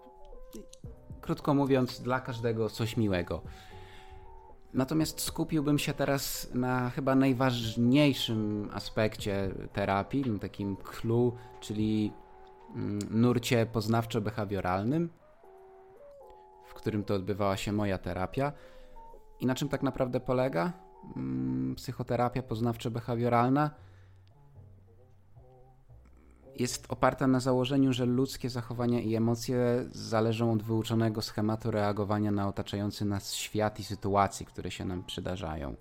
krótko 1.21 1.53
mówiąc, 1.53 2.01
dla 2.01 2.19
każdego 2.19 2.69
coś 2.69 2.97
miłego. 2.97 3.41
Natomiast 4.73 5.21
skupiłbym 5.21 5.79
się 5.79 5.93
teraz 5.93 6.49
na 6.53 6.89
chyba 6.89 7.15
najważniejszym 7.15 8.69
aspekcie 8.73 9.51
terapii, 9.73 10.39
takim 10.39 10.75
clue, 10.75 11.35
czyli 11.59 12.13
mm, 12.75 12.99
nurcie 13.09 13.65
poznawczo-behawioralnym, 13.65 15.07
którym 16.81 17.03
to 17.03 17.15
odbywała 17.15 17.57
się 17.57 17.71
moja 17.71 17.97
terapia. 17.97 18.51
I 19.39 19.45
na 19.45 19.55
czym 19.55 19.69
tak 19.69 19.83
naprawdę 19.83 20.19
polega 20.19 20.73
mm, 21.15 21.75
psychoterapia 21.75 22.41
poznawczo-behawioralna? 22.41 23.69
jest 26.55 26.85
oparta 26.89 27.27
na 27.27 27.39
założeniu, 27.39 27.93
że 27.93 28.05
ludzkie 28.05 28.49
zachowania 28.49 29.01
i 29.01 29.15
emocje 29.15 29.85
zależą 29.91 30.51
od 30.51 30.63
wyuczonego 30.63 31.21
schematu 31.21 31.71
reagowania 31.71 32.31
na 32.31 32.47
otaczający 32.47 33.05
nas 33.05 33.33
świat 33.33 33.79
i 33.79 33.83
sytuacje, 33.83 34.45
które 34.45 34.71
się 34.71 34.85
nam 34.85 35.03
przydarzają. 35.03 35.75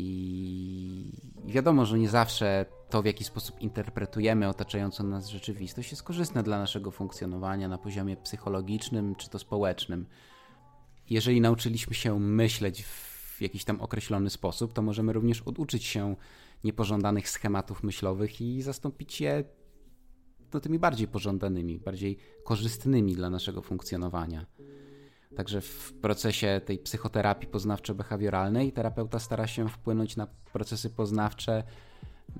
I 0.00 1.12
wiadomo, 1.46 1.86
że 1.86 1.98
nie 1.98 2.08
zawsze 2.08 2.66
to, 2.90 3.02
w 3.02 3.06
jaki 3.06 3.24
sposób 3.24 3.60
interpretujemy 3.60 4.48
otaczającą 4.48 5.04
nas 5.04 5.28
rzeczywistość, 5.28 5.90
jest 5.90 6.02
korzystne 6.02 6.42
dla 6.42 6.58
naszego 6.58 6.90
funkcjonowania 6.90 7.68
na 7.68 7.78
poziomie 7.78 8.16
psychologicznym 8.16 9.14
czy 9.14 9.30
to 9.30 9.38
społecznym. 9.38 10.06
Jeżeli 11.10 11.40
nauczyliśmy 11.40 11.94
się 11.94 12.20
myśleć 12.20 12.84
w 12.84 13.40
jakiś 13.40 13.64
tam 13.64 13.80
określony 13.80 14.30
sposób, 14.30 14.72
to 14.72 14.82
możemy 14.82 15.12
również 15.12 15.42
oduczyć 15.42 15.84
się 15.84 16.16
niepożądanych 16.64 17.28
schematów 17.28 17.82
myślowych 17.82 18.40
i 18.40 18.62
zastąpić 18.62 19.20
je 19.20 19.44
no, 20.54 20.60
tymi 20.60 20.78
bardziej 20.78 21.08
pożądanymi, 21.08 21.78
bardziej 21.78 22.18
korzystnymi 22.44 23.14
dla 23.14 23.30
naszego 23.30 23.62
funkcjonowania. 23.62 24.46
Także 25.36 25.60
w 25.60 25.92
procesie 25.92 26.60
tej 26.64 26.78
psychoterapii 26.78 27.48
poznawczo-behawioralnej 27.48 28.72
terapeuta 28.72 29.18
stara 29.18 29.46
się 29.46 29.68
wpłynąć 29.68 30.16
na 30.16 30.26
procesy 30.52 30.90
poznawcze, 30.90 31.62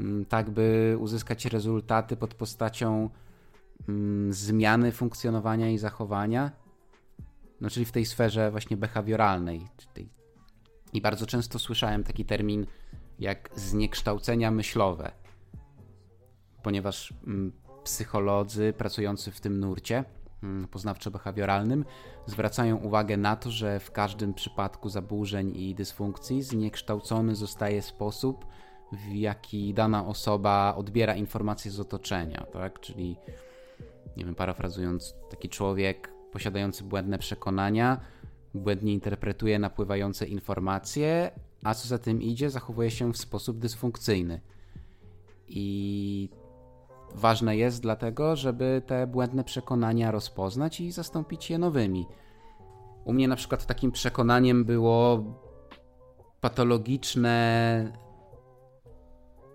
mm, 0.01 0.25
tak 0.25 0.51
by 0.51 0.97
uzyskać 1.01 1.47
rezultaty 1.47 2.17
pod 2.17 2.35
postacią 2.35 3.11
mm, 3.89 4.33
zmiany 4.33 4.93
funkcjonowania 4.93 5.71
i 5.71 5.79
zachowania, 5.79 6.51
no 7.61 7.71
czyli 7.71 7.87
w 7.87 7.93
tej 7.93 8.07
sferze 8.07 8.51
właśnie 8.51 8.77
behawioralnej. 8.77 9.67
I 10.93 11.01
bardzo 11.01 11.27
często 11.27 11.59
słyszałem 11.59 12.05
taki 12.05 12.25
termin 12.25 12.67
jak 13.19 13.51
zniekształcenia 13.55 14.51
myślowe, 14.51 15.13
ponieważ 16.63 17.15
mm, 17.27 17.53
psycholodzy 17.85 18.73
pracujący 18.73 19.31
w 19.31 19.41
tym 19.41 19.61
nurcie 19.61 20.05
poznawczo-behawioralnym 20.71 21.85
zwracają 22.27 22.77
uwagę 22.77 23.17
na 23.17 23.37
to, 23.37 23.51
że 23.51 23.81
w 23.81 23.91
każdym 23.91 24.35
przypadku 24.35 24.89
zaburzeń 24.89 25.57
i 25.57 25.75
dysfunkcji 25.75 26.43
zniekształcony 26.43 27.35
zostaje 27.35 27.83
sposób, 27.83 28.47
w 28.93 29.15
jaki 29.15 29.75
dana 29.75 30.07
osoba 30.07 30.75
odbiera 30.77 31.15
informacje 31.15 31.71
z 31.71 31.81
otoczenia, 31.81 32.47
tak? 32.53 32.81
Czyli, 32.81 33.17
nie 34.17 34.25
wiem, 34.25 34.35
parafrazując, 34.35 35.15
taki 35.31 35.49
człowiek 35.49 36.13
posiadający 36.33 36.85
błędne 36.85 37.19
przekonania 37.19 38.01
błędnie 38.55 38.93
interpretuje 38.93 39.59
napływające 39.59 40.27
informacje, 40.27 41.31
a 41.65 41.75
co 41.75 41.89
za 41.89 41.99
tym 41.99 42.23
idzie, 42.23 42.51
zachowuje 42.51 42.91
się 42.91 43.13
w 43.13 43.19
sposób 43.19 43.59
dysfunkcyjny. 43.59 44.41
I 45.49 46.29
ważne 47.15 47.57
jest 47.57 47.83
dlatego, 47.83 48.37
żeby 48.37 48.83
te 48.87 49.07
błędne 49.07 49.45
przekonania 49.45 50.11
rozpoznać 50.11 50.81
i 50.81 50.93
zastąpić 50.93 51.51
je 51.51 51.59
nowymi. 51.59 52.07
U 53.05 53.13
mnie 53.13 53.29
na 53.29 53.37
przykład 53.37 53.67
takim 53.67 53.93
przekonaniem 53.93 54.65
było 54.65 55.25
patologiczne 56.41 57.93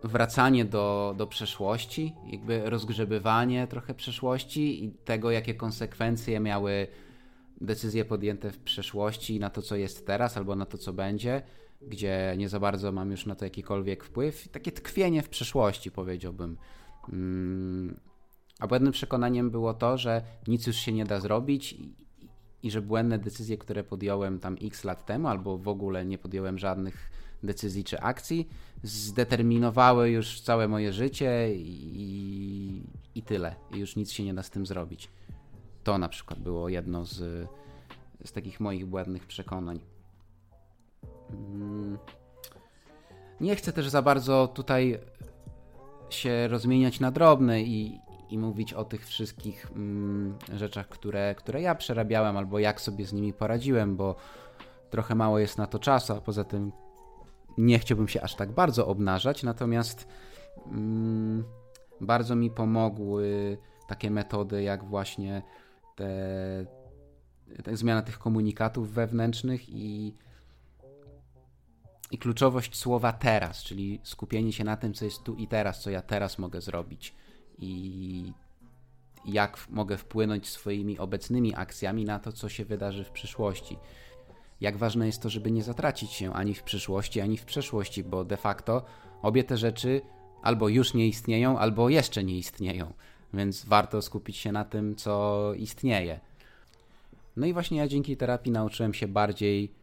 wracanie 0.03 0.65
do, 0.65 1.13
do 1.17 1.27
przeszłości, 1.27 2.15
jakby 2.25 2.69
rozgrzebywanie 2.69 3.67
trochę 3.67 3.93
przeszłości 3.93 4.86
i 4.86 4.91
tego, 4.91 5.31
jakie 5.31 5.53
konsekwencje 5.53 6.39
miały 6.39 6.88
decyzje 7.62 8.05
podjęte 8.05 8.51
w 8.51 8.60
przeszłości 8.60 9.39
na 9.39 9.50
to, 9.50 9.62
co 9.62 9.75
jest 9.75 10.07
teraz 10.07 10.38
albo 10.38 10.55
na 10.55 10.65
to, 10.65 10.77
co 10.77 10.93
będzie 10.93 11.41
gdzie 11.88 12.36
nie 12.38 12.50
za 12.50 12.60
bardzo 12.60 12.91
mam 12.91 13.12
już 13.12 13.25
na 13.25 13.36
to 13.36 13.45
jakikolwiek 13.45 14.03
wpływ. 14.03 14.48
Takie 14.48 14.72
tkwienie 14.72 15.22
w 15.22 15.29
przeszłości, 15.29 15.91
powiedziałbym. 15.91 16.57
Mm, 17.10 18.00
a 18.60 18.67
błędnym 18.67 18.93
przekonaniem 18.93 19.51
było 19.51 19.74
to, 19.74 19.98
że 19.98 20.22
nic 20.48 20.67
już 20.67 20.75
się 20.75 20.91
nie 20.91 21.05
da 21.05 21.19
zrobić 21.19 21.74
i, 21.74 21.95
i 22.63 22.72
że 22.72 22.81
błędne 22.81 23.19
decyzje, 23.19 23.57
które 23.57 23.83
podjąłem 23.83 24.39
tam 24.39 24.57
x 24.62 24.83
lat 24.83 25.05
temu, 25.05 25.27
albo 25.27 25.57
w 25.57 25.67
ogóle 25.67 26.05
nie 26.05 26.17
podjąłem 26.17 26.57
żadnych 26.57 27.12
decyzji 27.43 27.83
czy 27.83 28.00
akcji, 28.00 28.50
zdeterminowały 28.83 30.10
już 30.10 30.41
całe 30.41 30.67
moje 30.67 30.93
życie 30.93 31.55
i, 31.55 32.83
i 33.15 33.24
tyle. 33.24 33.55
I 33.72 33.79
już 33.79 33.95
nic 33.95 34.12
się 34.12 34.24
nie 34.24 34.33
da 34.33 34.43
z 34.43 34.50
tym 34.50 34.65
zrobić. 34.65 35.10
To 35.83 35.98
na 35.98 36.10
przykład 36.10 36.39
było 36.39 36.69
jedno 36.69 37.05
z, 37.05 37.48
z 38.25 38.31
takich 38.31 38.60
moich 38.60 38.86
błędnych 38.86 39.27
przekonań. 39.27 39.79
Mm. 41.29 41.98
Nie 43.41 43.55
chcę 43.55 43.74
też 43.74 43.89
za 43.89 44.01
bardzo 44.01 44.48
tutaj 44.48 45.00
się 46.13 46.48
rozmieniać 46.48 47.00
na 47.00 47.12
drobne 47.12 47.62
i, 47.62 48.00
i 48.29 48.38
mówić 48.38 48.74
o 48.74 48.86
tych 48.86 49.08
wszystkich 49.08 49.72
mm, 49.75 50.38
rzeczach, 50.53 50.89
które, 50.89 51.36
które 51.36 51.62
ja 51.62 51.75
przerabiałem 51.75 52.38
albo 52.38 52.60
jak 52.60 52.82
sobie 52.82 53.05
z 53.05 53.13
nimi 53.13 53.34
poradziłem, 53.34 53.96
bo 53.96 54.15
trochę 54.89 55.15
mało 55.15 55.39
jest 55.39 55.58
na 55.58 55.67
to 55.67 55.79
czasu, 55.79 56.13
a 56.13 56.22
poza 56.22 56.43
tym 56.43 56.72
nie 57.58 57.79
chciałbym 57.79 58.08
się 58.08 58.22
aż 58.22 58.36
tak 58.36 58.51
bardzo 58.51 58.88
obnażać, 58.88 59.43
natomiast 59.43 60.08
mm, 60.72 61.43
bardzo 62.01 62.36
mi 62.36 62.50
pomogły 62.51 63.58
takie 63.88 64.12
metody 64.12 64.63
jak 64.63 64.84
właśnie 64.84 65.41
te, 65.96 66.05
te 67.63 67.77
zmiana 67.77 68.01
tych 68.01 68.20
komunikatów 68.20 68.91
wewnętrznych 68.91 69.70
i 69.70 70.13
i 72.13 72.17
kluczowość 72.17 72.75
słowa 72.75 73.13
teraz, 73.13 73.63
czyli 73.63 74.00
skupienie 74.03 74.53
się 74.53 74.63
na 74.63 74.77
tym, 74.77 74.93
co 74.93 75.05
jest 75.05 75.24
tu 75.24 75.36
i 75.36 75.48
teraz, 75.48 75.82
co 75.82 75.89
ja 75.89 76.01
teraz 76.01 76.39
mogę 76.39 76.62
zrobić 76.62 77.13
i 77.60 78.34
jak 79.25 79.67
mogę 79.70 79.98
wpłynąć 79.98 80.50
swoimi 80.50 81.00
obecnymi 81.00 81.55
akcjami 81.55 82.05
na 82.05 82.20
to, 82.20 82.32
co 82.32 82.50
się 82.50 82.65
wydarzy 82.65 83.03
w 83.03 83.12
przyszłości. 83.12 83.77
Jak 84.62 84.77
ważne 84.77 85.05
jest 85.05 85.22
to, 85.22 85.29
żeby 85.29 85.51
nie 85.51 85.63
zatracić 85.63 86.12
się 86.12 86.34
ani 86.34 86.53
w 86.53 86.63
przyszłości, 86.63 87.22
ani 87.22 87.38
w 87.38 87.46
przeszłości, 87.46 88.03
bo 88.03 88.25
de 88.25 88.38
facto 88.38 88.86
obie 89.22 89.43
te 89.43 89.58
rzeczy 89.58 90.01
albo 90.41 90.70
już 90.70 90.93
nie 90.93 91.08
istnieją, 91.08 91.60
albo 91.60 91.89
jeszcze 91.89 92.24
nie 92.24 92.38
istnieją, 92.38 92.93
więc 93.34 93.65
warto 93.65 94.01
skupić 94.01 94.38
się 94.38 94.51
na 94.51 94.65
tym, 94.65 94.96
co 94.96 95.53
istnieje. 95.53 96.20
No 97.38 97.46
i 97.46 97.53
właśnie 97.53 97.77
ja 97.77 97.88
dzięki 97.88 98.17
terapii 98.17 98.51
nauczyłem 98.51 98.93
się 98.93 99.08
bardziej 99.08 99.83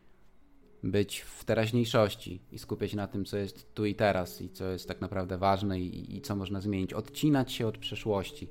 być 0.82 1.20
w 1.20 1.44
teraźniejszości 1.44 2.40
i 2.52 2.58
skupiać 2.58 2.90
się 2.90 2.96
na 2.96 3.06
tym, 3.06 3.24
co 3.24 3.36
jest 3.36 3.74
tu 3.74 3.86
i 3.86 3.94
teraz 3.94 4.42
i 4.42 4.50
co 4.50 4.64
jest 4.64 4.88
tak 4.88 5.00
naprawdę 5.00 5.38
ważne 5.38 5.80
i, 5.80 6.16
i 6.16 6.20
co 6.20 6.36
można 6.36 6.60
zmienić. 6.60 6.92
Odcinać 6.92 7.52
się 7.52 7.66
od 7.66 7.78
przeszłości. 7.78 8.48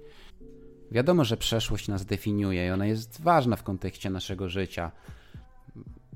Wiadomo, 0.91 1.25
że 1.25 1.37
przeszłość 1.37 1.87
nas 1.87 2.05
definiuje 2.05 2.67
i 2.67 2.71
ona 2.71 2.85
jest 2.85 3.21
ważna 3.21 3.55
w 3.55 3.63
kontekście 3.63 4.09
naszego 4.09 4.49
życia, 4.49 4.91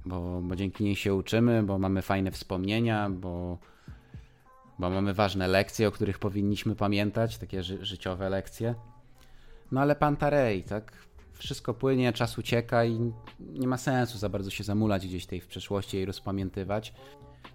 bo, 0.05 0.41
bo 0.41 0.55
dzięki 0.55 0.83
niej 0.83 0.95
się 0.95 1.13
uczymy, 1.13 1.63
bo 1.63 1.79
mamy 1.79 2.01
fajne 2.01 2.31
wspomnienia, 2.31 3.09
bo, 3.09 3.57
bo 4.79 4.89
mamy 4.89 5.13
ważne 5.13 5.47
lekcje, 5.47 5.87
o 5.87 5.91
których 5.91 6.19
powinniśmy 6.19 6.75
pamiętać, 6.75 7.37
takie 7.37 7.63
ży 7.63 7.85
życiowe 7.85 8.29
lekcje. 8.29 8.75
No 9.71 9.81
ale 9.81 9.95
Pantarej, 9.95 10.63
tak? 10.63 10.91
Wszystko 11.33 11.73
płynie, 11.73 12.13
czas 12.13 12.37
ucieka 12.37 12.85
i 12.85 13.11
nie 13.39 13.67
ma 13.67 13.77
sensu 13.77 14.17
za 14.17 14.29
bardzo 14.29 14.49
się 14.49 14.63
zamulać 14.63 15.07
gdzieś 15.07 15.25
tej 15.25 15.41
w 15.41 15.47
przeszłości 15.47 15.97
i 15.97 16.05
rozpamiętywać. 16.05 16.93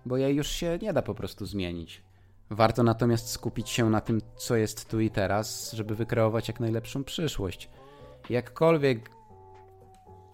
bo 0.06 0.16
jej 0.16 0.36
już 0.36 0.48
się 0.48 0.78
nie 0.82 0.92
da 0.92 1.02
po 1.02 1.14
prostu 1.14 1.46
zmienić. 1.46 2.02
Warto 2.50 2.82
natomiast 2.82 3.30
skupić 3.30 3.70
się 3.70 3.90
na 3.90 4.00
tym, 4.00 4.20
co 4.36 4.56
jest 4.56 4.88
tu 4.88 5.00
i 5.00 5.10
teraz, 5.10 5.72
żeby 5.72 5.94
wykreować 5.94 6.48
jak 6.48 6.60
najlepszą 6.60 7.04
przyszłość. 7.04 7.68
Jakkolwiek 8.30 9.10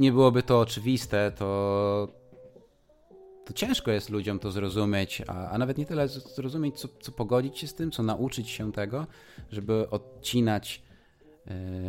nie 0.00 0.12
byłoby 0.12 0.42
to 0.42 0.60
oczywiste, 0.60 1.32
to, 1.32 2.08
to 3.44 3.52
ciężko 3.52 3.90
jest 3.90 4.10
ludziom 4.10 4.38
to 4.38 4.50
zrozumieć, 4.50 5.22
a, 5.26 5.48
a 5.48 5.58
nawet 5.58 5.78
nie 5.78 5.86
tyle 5.86 6.08
zrozumieć, 6.08 6.80
co, 6.80 6.88
co 7.00 7.12
pogodzić 7.12 7.58
się 7.58 7.66
z 7.66 7.74
tym, 7.74 7.90
co 7.90 8.02
nauczyć 8.02 8.50
się 8.50 8.72
tego, 8.72 9.06
żeby 9.50 9.90
odcinać, 9.90 10.82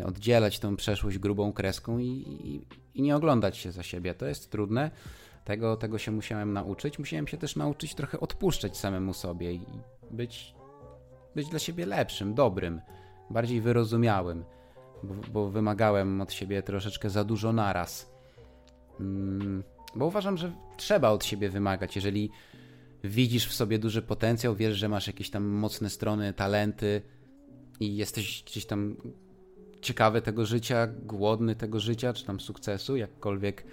oddzielać 0.06 0.60
tą 0.60 0.76
przeszłość 0.76 1.18
grubą 1.18 1.54
kreską 1.54 2.00
i, 2.00 2.06
i, 2.06 2.68
i 3.00 3.02
nie 3.02 3.16
oglądać 3.16 3.58
się 3.58 3.72
za 3.72 3.84
siebie. 3.84 4.14
To 4.14 4.26
jest 4.26 4.52
trudne. 4.52 4.92
Tego, 5.44 5.78
tego 5.78 5.98
się 5.98 6.12
musiałem 6.12 6.54
nauczyć. 6.54 7.00
Musiałem 7.00 7.28
się 7.28 7.38
też 7.38 7.56
nauczyć 7.56 7.96
trochę 7.96 8.20
odpuszczać 8.20 8.78
samemu 8.78 9.14
sobie 9.14 9.54
i 9.54 9.66
być, 10.12 10.56
być 11.36 11.50
dla 11.50 11.60
siebie 11.60 11.86
lepszym, 11.86 12.34
dobrym, 12.34 12.82
bardziej 13.30 13.62
wyrozumiałym, 13.62 14.44
bo, 15.04 15.14
bo 15.34 15.50
wymagałem 15.50 16.22
od 16.22 16.34
siebie 16.34 16.64
troszeczkę 16.64 17.10
za 17.10 17.24
dużo 17.24 17.54
naraz. 17.54 18.12
Mm, 19.00 19.64
bo 19.96 20.06
uważam, 20.06 20.38
że 20.38 20.52
trzeba 20.78 21.10
od 21.10 21.26
siebie 21.26 21.50
wymagać. 21.50 21.96
Jeżeli 21.96 22.30
widzisz 23.04 23.48
w 23.48 23.54
sobie 23.54 23.80
duży 23.80 24.02
potencjał, 24.02 24.56
wiesz, 24.56 24.78
że 24.78 24.90
masz 24.90 25.08
jakieś 25.08 25.30
tam 25.30 25.44
mocne 25.44 25.90
strony, 25.90 26.34
talenty 26.34 27.02
i 27.80 27.96
jesteś 27.96 28.44
gdzieś 28.44 28.66
tam 28.66 28.98
ciekawy 29.86 30.22
tego 30.22 30.46
życia, 30.46 30.88
głodny 30.88 31.56
tego 31.56 31.80
życia, 31.80 32.14
czy 32.14 32.26
tam 32.26 32.40
sukcesu, 32.40 32.96
jakkolwiek 32.96 33.64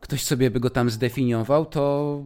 ktoś 0.00 0.24
sobie 0.24 0.50
by 0.50 0.60
go 0.60 0.70
tam 0.70 0.90
zdefiniował, 0.90 1.66
to, 1.66 2.22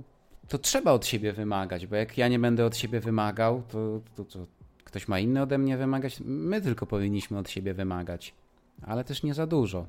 to 0.49 0.59
trzeba 0.59 0.92
od 0.92 1.07
siebie 1.07 1.33
wymagać, 1.33 1.87
bo 1.87 1.97
jak 1.97 2.19
ja 2.19 2.28
nie 2.28 2.38
będę 2.38 2.66
od 2.66 2.76
siebie 2.76 3.00
wymagał, 3.00 3.62
to, 3.69 4.00
to, 4.16 4.25
to 4.25 4.47
ktoś 4.85 5.09
ma 5.09 5.19
inny 5.19 5.42
ode 5.42 5.59
mnie 5.59 5.76
wymagać. 5.76 6.23
My 6.25 6.61
tylko 6.61 6.87
powinniśmy 6.87 7.38
od 7.38 7.50
siebie 7.50 7.75
wymagać, 7.75 8.35
ale 8.83 9.04
też 9.04 9.23
nie 9.23 9.35
za 9.35 9.47
dużo. 9.47 9.87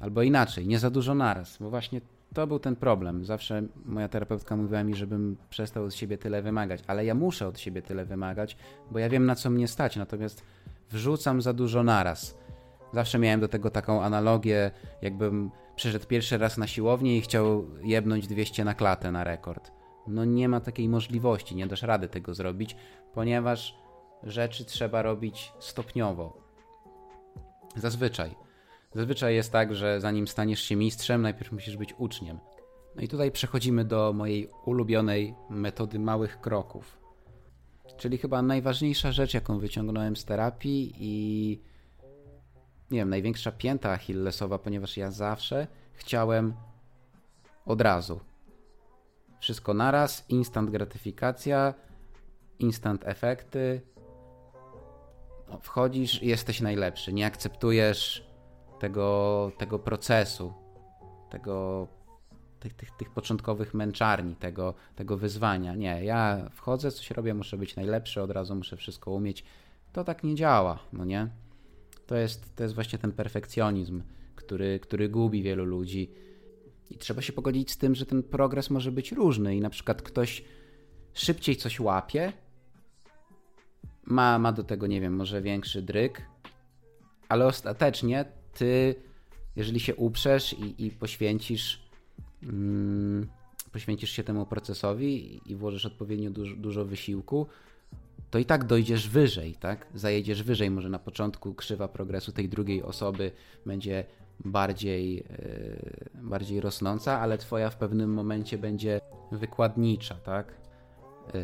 Albo 0.00 0.22
inaczej, 0.22 0.66
nie 0.66 0.78
za 0.78 0.90
dużo 0.90 1.14
naraz, 1.14 1.58
bo 1.60 1.70
właśnie 1.70 2.00
to 2.34 2.46
był 2.46 2.58
ten 2.58 2.76
problem. 2.76 3.24
Zawsze 3.24 3.62
moja 3.84 4.08
terapeutka 4.08 4.56
mówiła 4.56 4.84
mi, 4.84 4.94
żebym 4.94 5.36
przestał 5.50 5.84
od 5.84 5.94
siebie 5.94 6.18
tyle 6.18 6.42
wymagać, 6.42 6.80
ale 6.86 7.04
ja 7.04 7.14
muszę 7.14 7.48
od 7.48 7.58
siebie 7.58 7.82
tyle 7.82 8.04
wymagać, 8.04 8.56
bo 8.90 8.98
ja 8.98 9.08
wiem 9.08 9.26
na 9.26 9.34
co 9.34 9.50
mnie 9.50 9.68
stać, 9.68 9.96
natomiast 9.96 10.42
wrzucam 10.90 11.42
za 11.42 11.52
dużo 11.52 11.82
naraz. 11.82 12.38
Zawsze 12.92 13.18
miałem 13.18 13.40
do 13.40 13.48
tego 13.48 13.70
taką 13.70 14.02
analogię, 14.02 14.70
jakbym 15.02 15.50
przyszedł 15.76 16.06
pierwszy 16.06 16.38
raz 16.38 16.58
na 16.58 16.66
siłownię 16.66 17.18
i 17.18 17.20
chciał 17.20 17.64
jebnąć 17.82 18.26
200 18.26 18.64
na 18.64 18.74
klatę 18.74 19.12
na 19.12 19.24
rekord. 19.24 19.72
No 20.06 20.24
nie 20.24 20.48
ma 20.48 20.60
takiej 20.60 20.88
możliwości, 20.88 21.56
nie 21.56 21.66
dasz 21.66 21.82
rady 21.82 22.08
tego 22.08 22.34
zrobić, 22.34 22.76
ponieważ 23.14 23.78
rzeczy 24.22 24.64
trzeba 24.64 25.02
robić 25.02 25.52
stopniowo. 25.58 26.48
Zazwyczaj. 27.76 28.34
Zazwyczaj 28.94 29.34
jest 29.34 29.52
tak, 29.52 29.74
że 29.74 30.00
zanim 30.00 30.28
staniesz 30.28 30.62
się 30.62 30.76
mistrzem, 30.76 31.22
najpierw 31.22 31.52
musisz 31.52 31.76
być 31.76 31.94
uczniem. 31.98 32.38
No 32.96 33.02
i 33.02 33.08
tutaj 33.08 33.30
przechodzimy 33.30 33.84
do 33.84 34.12
mojej 34.12 34.48
ulubionej 34.66 35.34
metody 35.50 35.98
małych 35.98 36.40
kroków. 36.40 36.98
Czyli 37.96 38.18
chyba 38.18 38.42
najważniejsza 38.42 39.12
rzecz, 39.12 39.34
jaką 39.34 39.58
wyciągnąłem 39.58 40.16
z 40.16 40.24
terapii 40.24 40.92
i 40.98 41.62
nie 42.90 42.98
wiem, 42.98 43.08
największa 43.10 43.52
pięta 43.52 43.90
achillesowa, 43.90 44.58
ponieważ 44.58 44.96
ja 44.96 45.10
zawsze 45.10 45.66
chciałem 45.92 46.54
od 47.66 47.80
razu. 47.80 48.20
Wszystko 49.40 49.74
naraz, 49.74 50.24
instant 50.28 50.70
gratyfikacja, 50.70 51.74
instant 52.58 53.08
efekty. 53.08 53.80
No, 55.48 55.58
wchodzisz 55.58 56.22
jesteś 56.22 56.60
najlepszy. 56.60 57.12
Nie 57.12 57.26
akceptujesz 57.26 58.28
tego, 58.78 59.50
tego 59.58 59.78
procesu, 59.78 60.52
tego, 61.30 61.88
tych, 62.60 62.74
tych, 62.74 62.90
tych 62.90 63.10
początkowych 63.10 63.74
męczarni, 63.74 64.36
tego, 64.36 64.74
tego 64.96 65.16
wyzwania. 65.16 65.74
Nie, 65.74 66.04
ja 66.04 66.50
wchodzę, 66.52 66.90
coś 66.90 67.10
robię, 67.10 67.34
muszę 67.34 67.56
być 67.56 67.76
najlepszy, 67.76 68.22
od 68.22 68.30
razu 68.30 68.54
muszę 68.54 68.76
wszystko 68.76 69.10
umieć. 69.10 69.44
To 69.92 70.04
tak 70.04 70.24
nie 70.24 70.34
działa, 70.34 70.78
no 70.92 71.04
nie? 71.04 71.28
To 72.06 72.16
jest, 72.16 72.56
to 72.56 72.62
jest 72.62 72.74
właśnie 72.74 72.98
ten 72.98 73.12
perfekcjonizm, 73.12 74.02
który, 74.36 74.80
który 74.80 75.08
gubi 75.08 75.42
wielu 75.42 75.64
ludzi. 75.64 76.10
I 76.90 76.98
trzeba 76.98 77.22
się 77.22 77.32
pogodzić 77.32 77.70
z 77.70 77.78
tym, 77.78 77.94
że 77.94 78.06
ten 78.06 78.22
progres 78.22 78.70
może 78.70 78.92
być 78.92 79.12
różny 79.12 79.56
i 79.56 79.60
na 79.60 79.70
przykład 79.70 80.02
ktoś 80.02 80.44
szybciej 81.14 81.56
coś 81.56 81.80
łapie, 81.80 82.32
ma, 84.04 84.38
ma 84.38 84.52
do 84.52 84.64
tego, 84.64 84.86
nie 84.86 85.00
wiem, 85.00 85.16
może 85.16 85.42
większy 85.42 85.82
dryk, 85.82 86.22
ale 87.28 87.46
ostatecznie 87.46 88.24
ty, 88.54 88.94
jeżeli 89.56 89.80
się 89.80 89.96
uprzesz 89.96 90.52
i, 90.52 90.86
i 90.86 90.90
poświęcisz, 90.90 91.87
poświęcisz 93.72 94.10
się 94.10 94.24
temu 94.24 94.46
procesowi 94.46 95.40
i, 95.46 95.56
włożysz 95.56 95.86
odpowiednio 95.86 96.30
dużo, 96.30 96.56
dużo 96.56 96.84
wysiłku, 96.84 97.46
to 98.30 98.38
i 98.38 98.44
tak 98.44 98.64
dojdziesz 98.64 99.08
wyżej, 99.08 99.54
tak? 99.54 99.86
Zajedziesz 99.94 100.42
wyżej. 100.42 100.70
Może 100.70 100.88
na 100.88 100.98
początku 100.98 101.54
krzywa 101.54 101.88
progresu 101.88 102.32
tej 102.32 102.48
drugiej 102.48 102.82
osoby 102.82 103.32
będzie 103.66 104.04
bardziej, 104.44 105.14
yy, 105.14 105.24
bardziej 106.14 106.60
rosnąca, 106.60 107.20
ale 107.20 107.38
twoja 107.38 107.70
w 107.70 107.76
pewnym 107.76 108.14
momencie 108.14 108.58
będzie 108.58 109.00
wykładnicza, 109.32 110.14
tak? 110.14 110.54
Yy, 111.34 111.40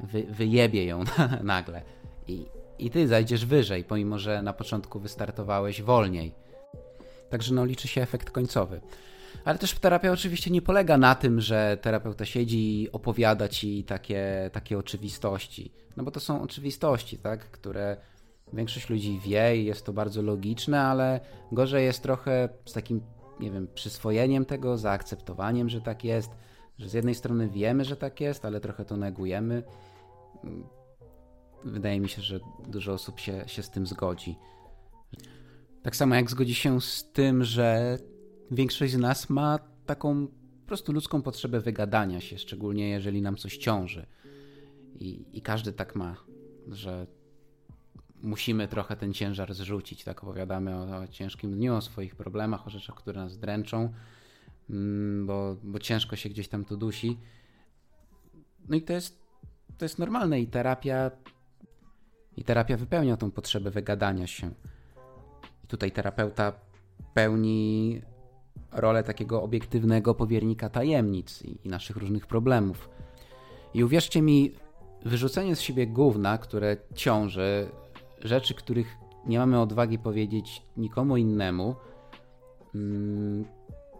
wy, 0.00 0.22
wyjebie 0.22 0.84
ją 0.84 1.04
nagle. 1.42 1.82
I, 2.28 2.46
I 2.78 2.90
ty 2.90 3.08
zajdziesz 3.08 3.46
wyżej, 3.46 3.84
pomimo 3.84 4.18
że 4.18 4.42
na 4.42 4.52
początku 4.52 5.00
wystartowałeś 5.00 5.82
wolniej. 5.82 6.32
Także 7.30 7.54
no, 7.54 7.64
liczy 7.64 7.88
się 7.88 8.02
efekt 8.02 8.30
końcowy. 8.30 8.80
Ale 9.44 9.58
też 9.58 9.74
terapia 9.74 10.12
oczywiście 10.12 10.50
nie 10.50 10.62
polega 10.62 10.98
na 10.98 11.14
tym, 11.14 11.40
że 11.40 11.78
terapeuta 11.82 12.24
siedzi 12.24 12.82
i 12.82 12.92
opowiada 12.92 13.48
ci 13.48 13.84
takie, 13.84 14.50
takie 14.52 14.78
oczywistości. 14.78 15.72
No 15.96 16.04
bo 16.04 16.10
to 16.10 16.20
są 16.20 16.42
oczywistości, 16.42 17.18
tak? 17.18 17.50
które 17.50 17.96
większość 18.52 18.90
ludzi 18.90 19.20
wie 19.24 19.56
i 19.56 19.64
jest 19.64 19.86
to 19.86 19.92
bardzo 19.92 20.22
logiczne, 20.22 20.82
ale 20.82 21.20
gorzej 21.52 21.84
jest 21.84 22.02
trochę 22.02 22.48
z 22.64 22.72
takim, 22.72 23.00
nie 23.40 23.50
wiem, 23.50 23.68
przyswojeniem 23.74 24.44
tego, 24.44 24.78
zaakceptowaniem, 24.78 25.68
że 25.68 25.80
tak 25.80 26.04
jest. 26.04 26.30
Że 26.78 26.88
z 26.88 26.92
jednej 26.92 27.14
strony 27.14 27.48
wiemy, 27.48 27.84
że 27.84 27.96
tak 27.96 28.20
jest, 28.20 28.44
ale 28.44 28.60
trochę 28.60 28.84
to 28.84 28.96
negujemy. 28.96 29.62
Wydaje 31.64 32.00
mi 32.00 32.08
się, 32.08 32.22
że 32.22 32.40
dużo 32.68 32.92
osób 32.92 33.20
się, 33.20 33.44
się 33.46 33.62
z 33.62 33.70
tym 33.70 33.86
zgodzi. 33.86 34.38
Tak 35.82 35.96
samo 35.96 36.14
jak 36.14 36.30
zgodzi 36.30 36.54
się 36.54 36.80
z 36.80 37.12
tym, 37.12 37.44
że 37.44 37.98
większość 38.50 38.92
z 38.92 38.98
nas 38.98 39.30
ma 39.30 39.58
taką 39.86 40.26
po 40.26 40.66
prostu 40.66 40.92
ludzką 40.92 41.22
potrzebę 41.22 41.60
wygadania 41.60 42.20
się, 42.20 42.38
szczególnie 42.38 42.88
jeżeli 42.88 43.22
nam 43.22 43.36
coś 43.36 43.56
ciąży. 43.56 44.06
I, 44.94 45.24
I, 45.32 45.42
każdy 45.42 45.72
tak 45.72 45.96
ma, 45.96 46.16
że 46.68 47.06
musimy 48.22 48.68
trochę 48.68 48.96
ten 48.96 49.12
ciężar 49.12 49.54
zrzucić. 49.54 50.04
Tak 50.04 50.24
opowiadamy 50.24 50.76
o, 50.76 50.96
o 50.98 51.08
ciężkim 51.08 51.52
dniu, 51.52 51.74
o 51.74 51.80
swoich 51.80 52.16
problemach, 52.16 52.66
o 52.66 52.70
rzeczach, 52.70 52.96
które 52.96 53.20
nas 53.20 53.38
dręczą, 53.38 53.92
mm, 54.70 55.26
bo, 55.26 55.56
bo 55.62 55.78
ciężko 55.78 56.16
się 56.16 56.28
gdzieś 56.28 56.48
tam 56.48 56.64
to 56.64 56.76
dusi. 56.76 57.18
No 58.68 58.76
i 58.76 58.82
to 58.82 58.92
jest, 58.92 59.18
to 59.78 59.84
jest 59.84 59.98
normalne 59.98 60.40
i 60.40 60.46
terapia 60.46 61.10
i 62.36 62.44
terapia 62.44 62.76
wypełnia 62.76 63.16
tą 63.16 63.30
potrzebę 63.30 63.70
wygadania 63.70 64.26
się. 64.26 64.50
I 65.64 65.66
tutaj 65.66 65.92
terapeuta 65.92 66.52
pełni 67.14 68.02
rolę 68.72 69.02
takiego 69.02 69.42
obiektywnego 69.42 70.14
powiernika 70.14 70.70
tajemnic 70.70 71.42
i, 71.42 71.58
i 71.64 71.68
naszych 71.68 71.96
różnych 71.96 72.26
problemów. 72.26 72.88
I 73.74 73.84
uwierzcie 73.84 74.22
mi, 74.22 74.52
wyrzucenie 75.04 75.56
z 75.56 75.60
siebie 75.60 75.86
gówna, 75.86 76.38
które 76.38 76.76
ciąży, 76.94 77.68
rzeczy, 78.20 78.54
których 78.54 78.96
nie 79.26 79.38
mamy 79.38 79.60
odwagi 79.60 79.98
powiedzieć 79.98 80.62
nikomu 80.76 81.16
innemu, 81.16 81.74
mm, 82.74 83.44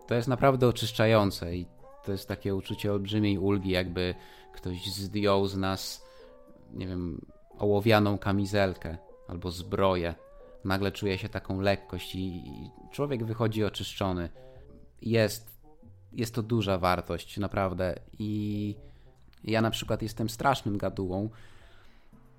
to 0.07 0.15
jest 0.15 0.29
naprawdę 0.29 0.69
oczyszczające 0.69 1.57
i 1.57 1.67
to 2.05 2.13
jest 2.13 2.29
takie 2.29 2.55
uczucie 2.55 2.93
olbrzymiej 2.93 3.39
ulgi, 3.39 3.71
jakby 3.71 4.15
ktoś 4.55 4.87
zdjął 4.87 5.47
z 5.47 5.57
nas, 5.57 6.05
nie 6.73 6.87
wiem, 6.87 7.27
ołowianą 7.59 8.19
kamizelkę 8.19 8.99
albo 9.29 9.51
zbroję. 9.51 10.15
Nagle 10.65 10.93
czuje 10.93 11.19
się 11.19 11.29
taką 11.29 11.61
lekkość 11.61 12.15
i 12.15 12.43
człowiek 12.93 13.25
wychodzi 13.25 13.65
oczyszczony 13.65 14.29
jest, 15.03 15.61
jest 16.13 16.35
to 16.35 16.43
duża 16.43 16.79
wartość, 16.79 17.39
naprawdę. 17.39 17.95
I 18.19 18.75
ja 19.45 19.63
na 19.63 19.71
przykład 19.71 20.03
jestem 20.03 20.29
strasznym 20.29 20.79
gadułą 20.79 21.31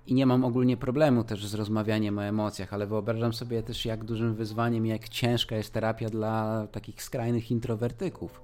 i 0.08 0.14
nie 0.14 0.26
mam 0.26 0.46
ogólnie 0.46 0.78
problemu 0.78 1.24
też 1.24 1.48
z 1.48 1.54
rozmawianiem 1.54 2.18
o 2.18 2.24
emocjach, 2.24 2.74
ale 2.74 2.88
wyobrażam 2.88 3.34
sobie 3.34 3.64
też, 3.64 3.86
jak 3.86 4.04
dużym 4.04 4.36
wyzwaniem, 4.36 4.86
jak 4.86 5.10
ciężka 5.10 5.56
jest 5.56 5.74
terapia 5.74 6.10
dla 6.10 6.68
takich 6.72 7.04
skrajnych 7.04 7.52
introwertyków. 7.52 8.42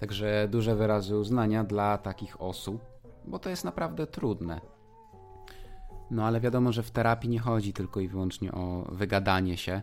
Także 0.00 0.48
duże 0.50 0.76
wyrazy 0.76 1.16
uznania 1.16 1.64
dla 1.64 1.98
takich 1.98 2.40
osób, 2.40 2.84
bo 3.24 3.38
to 3.38 3.50
jest 3.50 3.64
naprawdę 3.64 4.06
trudne. 4.06 4.60
No 6.12 6.24
ale 6.24 6.40
wiadomo, 6.40 6.72
że 6.72 6.82
w 6.82 6.90
terapii 6.90 7.30
nie 7.30 7.38
chodzi 7.38 7.72
tylko 7.72 8.00
i 8.00 8.08
wyłącznie 8.08 8.52
o 8.52 8.88
wygadanie 8.92 9.56
się. 9.56 9.82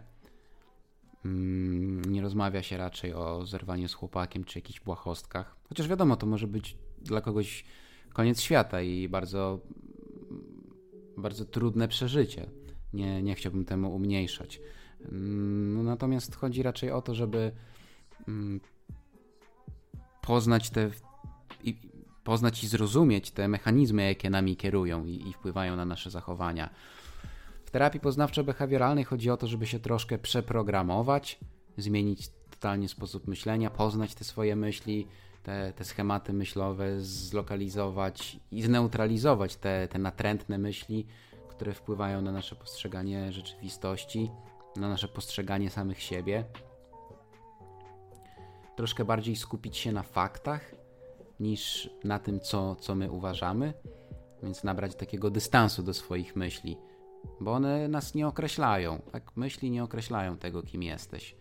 Mm, 1.25 2.05
nie 2.05 2.21
rozmawia 2.21 2.63
się 2.63 2.77
raczej 2.77 3.13
o 3.13 3.45
zerwaniu 3.45 3.87
z 3.87 3.93
chłopakiem 3.93 4.43
czy 4.43 4.59
jakichś 4.59 4.79
błahostkach. 4.79 5.55
Chociaż 5.69 5.87
wiadomo, 5.87 6.15
to 6.15 6.25
może 6.25 6.47
być 6.47 6.77
dla 7.01 7.21
kogoś 7.21 7.65
koniec 8.13 8.41
świata 8.41 8.81
i 8.81 9.09
bardzo, 9.09 9.59
bardzo 11.17 11.45
trudne 11.45 11.87
przeżycie. 11.87 12.49
Nie, 12.93 13.23
nie 13.23 13.35
chciałbym 13.35 13.65
temu 13.65 13.95
umniejszać. 13.95 14.61
Mm, 15.01 15.73
no, 15.73 15.83
natomiast 15.83 16.35
chodzi 16.35 16.63
raczej 16.63 16.91
o 16.91 17.01
to, 17.01 17.15
żeby 17.15 17.51
mm, 18.27 18.59
poznać 20.21 20.69
te 20.69 20.89
i, 21.63 21.88
poznać 22.23 22.63
i 22.63 22.67
zrozumieć 22.67 23.32
te 23.32 23.47
mechanizmy, 23.47 24.03
jakie 24.03 24.29
nami 24.29 24.58
kierują 24.58 25.05
i, 25.05 25.29
i 25.29 25.34
wpływają 25.34 25.75
na 25.75 25.86
nasze 25.86 26.10
zachowania. 26.10 26.69
W 27.65 27.71
terapii 27.71 27.99
poznawczo-behawioralnej 27.99 29.05
chodzi 29.05 29.29
o 29.29 29.38
to, 29.38 29.47
żeby 29.47 29.67
się 29.67 29.79
troszkę 29.79 30.17
przeprogramować, 30.17 31.39
zmienić 31.77 32.29
totalnie 32.49 32.89
sposób 32.89 33.27
myślenia, 33.27 33.69
poznać 33.69 34.15
te 34.15 34.23
swoje 34.23 34.55
myśli, 34.55 35.08
te, 35.43 35.73
te 35.73 35.86
schematy 35.86 36.34
myślowe, 36.34 37.01
zlokalizować 37.01 38.39
i 38.51 38.62
zneutralizować 38.62 39.55
te, 39.55 39.88
te 39.88 39.99
natrętne 39.99 40.58
myśli, 40.58 41.05
które 41.49 41.73
wpływają 41.73 42.21
na 42.21 42.32
nasze 42.32 42.55
postrzeganie 42.55 43.32
rzeczywistości, 43.32 44.32
na 44.75 44.89
nasze 44.89 45.08
postrzeganie 45.08 45.69
samych 45.69 46.01
siebie. 46.01 46.45
Troszkę 48.75 49.05
bardziej 49.05 49.36
skupić 49.36 49.77
się 49.77 49.91
na 49.91 50.03
faktach 50.03 50.78
niż 51.39 51.89
na 52.04 52.19
tym, 52.19 52.39
co, 52.39 52.75
co 52.75 52.95
my 52.95 53.12
uważamy, 53.12 53.73
więc 54.43 54.63
nabrać 54.63 54.95
takiego 54.95 55.30
dystansu 55.30 55.84
do 55.84 55.93
swoich 55.93 56.36
myśli, 56.36 56.78
bo 57.39 57.52
one 57.52 57.88
nas 57.88 58.15
nie 58.15 58.28
określają. 58.28 59.02
Tak? 59.12 59.38
Myśli 59.38 59.71
nie 59.71 59.84
określają 59.84 60.38
tego, 60.38 60.63
kim 60.63 60.84
jesteś. 60.84 61.36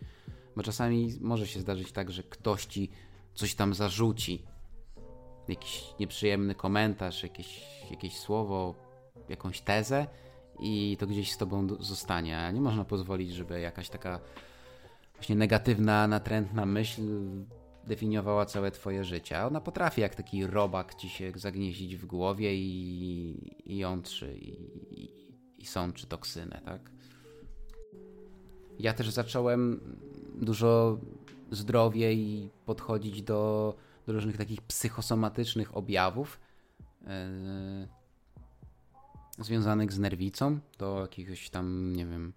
Bo 0.55 0.63
czasami 0.63 1.13
może 1.21 1.47
się 1.47 1.59
zdarzyć 1.59 1.91
tak, 1.91 2.11
że 2.11 2.23
ktoś 2.23 2.65
ci 2.65 2.89
coś 3.33 3.55
tam 3.55 3.73
zarzuci, 3.73 4.43
jakiś 5.47 5.83
nieprzyjemny 5.99 6.55
komentarz, 6.55 7.23
jakieś, 7.23 7.61
jakieś 7.91 8.17
słowo, 8.17 8.75
jakąś 9.29 9.61
tezę 9.61 10.07
i 10.59 10.97
to 10.99 11.07
gdzieś 11.07 11.31
z 11.31 11.37
tobą 11.37 11.67
zostanie. 11.79 12.39
A 12.39 12.51
nie 12.51 12.61
można 12.61 12.85
pozwolić, 12.85 13.31
żeby 13.31 13.59
jakaś 13.59 13.89
taka 13.89 14.19
właśnie 15.13 15.35
negatywna, 15.35 16.07
natrętna 16.07 16.65
myśl 16.65 17.01
definiowała 17.87 18.45
całe 18.45 18.71
twoje 18.71 19.03
życie. 19.03 19.45
Ona 19.45 19.61
potrafi 19.61 20.01
jak 20.01 20.15
taki 20.15 20.47
robak 20.47 20.95
ci 20.95 21.09
się 21.09 21.31
zagnieździć 21.35 21.95
w 21.95 22.05
głowie 22.05 22.55
i, 22.55 23.53
i 23.65 23.77
jątrzy 23.77 24.37
i, 24.37 24.53
i, 25.03 25.09
i 25.57 25.65
sączy 25.65 26.07
toksynę, 26.07 26.61
tak? 26.65 26.91
Ja 28.79 28.93
też 28.93 29.09
zacząłem 29.09 29.79
dużo 30.41 30.97
zdrowiej 31.51 32.49
podchodzić 32.65 33.21
do, 33.21 33.73
do 34.07 34.13
różnych 34.13 34.37
takich 34.37 34.61
psychosomatycznych 34.61 35.77
objawów 35.77 36.39
yy, 37.01 37.09
związanych 39.39 39.93
z 39.93 39.99
nerwicą, 39.99 40.59
do 40.77 41.01
jakiegoś 41.01 41.49
tam, 41.49 41.95
nie 41.95 42.05
wiem, 42.05 42.33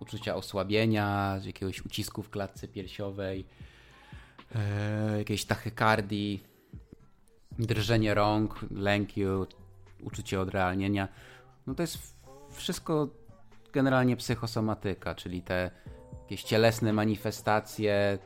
uczucia 0.00 0.34
osłabienia, 0.34 1.40
jakiegoś 1.44 1.86
ucisku 1.86 2.22
w 2.22 2.30
klatce 2.30 2.68
piersiowej, 2.68 3.44
yy, 4.54 5.18
jakiejś 5.18 5.44
tachykardii, 5.44 6.44
drżenie 7.58 8.14
rąk, 8.14 8.60
lęki, 8.70 9.22
uczucie 10.02 10.40
odrealnienia. 10.40 11.08
No 11.66 11.74
to 11.74 11.82
jest 11.82 11.98
wszystko 12.50 13.08
generalnie 13.72 14.16
psychosomatyka, 14.16 15.14
czyli 15.14 15.42
te 15.42 15.70
jakieś 16.22 16.42
cielesne 16.42 16.92
manifestacje 16.92 18.18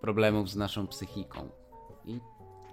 problemów 0.00 0.50
z 0.50 0.56
naszą 0.56 0.86
psychiką. 0.86 1.48
I 2.04 2.20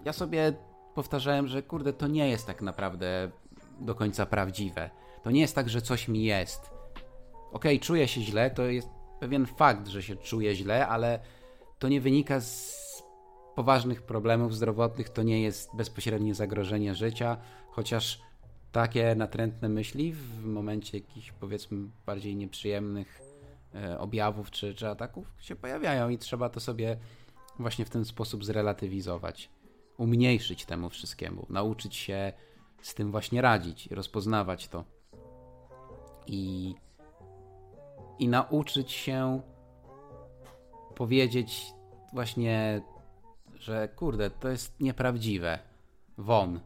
ja 0.05 0.13
sobie 0.13 0.53
powtarzałem, 0.95 1.47
że 1.47 1.63
kurde, 1.63 1.93
to 1.93 2.07
nie 2.07 2.29
jest 2.29 2.47
tak 2.47 2.61
naprawdę 2.61 3.31
do 3.79 3.95
końca 3.95 4.25
prawdziwe. 4.25 4.89
To 5.23 5.31
nie 5.31 5.41
jest 5.41 5.55
tak, 5.55 5.69
że 5.69 5.81
coś 5.81 6.07
mi 6.07 6.23
jest. 6.23 6.61
Okej, 7.51 7.75
okay, 7.75 7.79
czuję 7.79 8.07
się 8.07 8.21
źle, 8.21 8.51
to 8.51 8.63
jest 8.63 8.89
pewien 9.19 9.45
fakt, 9.45 9.87
że 9.87 10.03
się 10.03 10.15
czuję 10.15 10.55
źle, 10.55 10.87
ale 10.87 11.19
to 11.79 11.88
nie 11.88 12.01
wynika 12.01 12.39
z 12.41 13.03
poważnych 13.55 14.01
problemów 14.01 14.55
zdrowotnych, 14.55 15.09
to 15.09 15.23
nie 15.23 15.41
jest 15.41 15.75
bezpośrednie 15.75 16.35
zagrożenie 16.35 16.95
życia, 16.95 17.38
chociaż 17.71 18.21
takie 18.71 19.15
natrętne 19.15 19.69
myśli 19.69 20.13
w 20.13 20.45
momencie 20.45 20.97
jakichś 20.97 21.31
powiedzmy 21.31 21.88
bardziej 22.05 22.35
nieprzyjemnych 22.35 23.25
E, 23.75 23.99
objawów 23.99 24.51
czy, 24.51 24.75
czy 24.75 24.89
ataków 24.89 25.33
się 25.39 25.55
pojawiają 25.55 26.09
i 26.09 26.17
trzeba 26.17 26.49
to 26.49 26.59
sobie 26.59 26.97
właśnie 27.59 27.85
w 27.85 27.89
ten 27.89 28.05
sposób 28.05 28.45
zrelatywizować, 28.45 29.49
umniejszyć 29.97 30.65
temu 30.65 30.89
wszystkiemu, 30.89 31.45
nauczyć 31.49 31.95
się 31.95 32.33
z 32.81 32.93
tym 32.93 33.11
właśnie 33.11 33.41
radzić, 33.41 33.88
rozpoznawać 33.88 34.67
to 34.67 34.83
i, 36.27 36.75
i 38.19 38.27
nauczyć 38.27 38.91
się 38.91 39.41
powiedzieć 40.95 41.65
właśnie, 42.13 42.81
że 43.53 43.89
kurde, 43.95 44.29
to 44.29 44.49
jest 44.49 44.79
nieprawdziwe. 44.79 45.60
Won. 46.17 46.60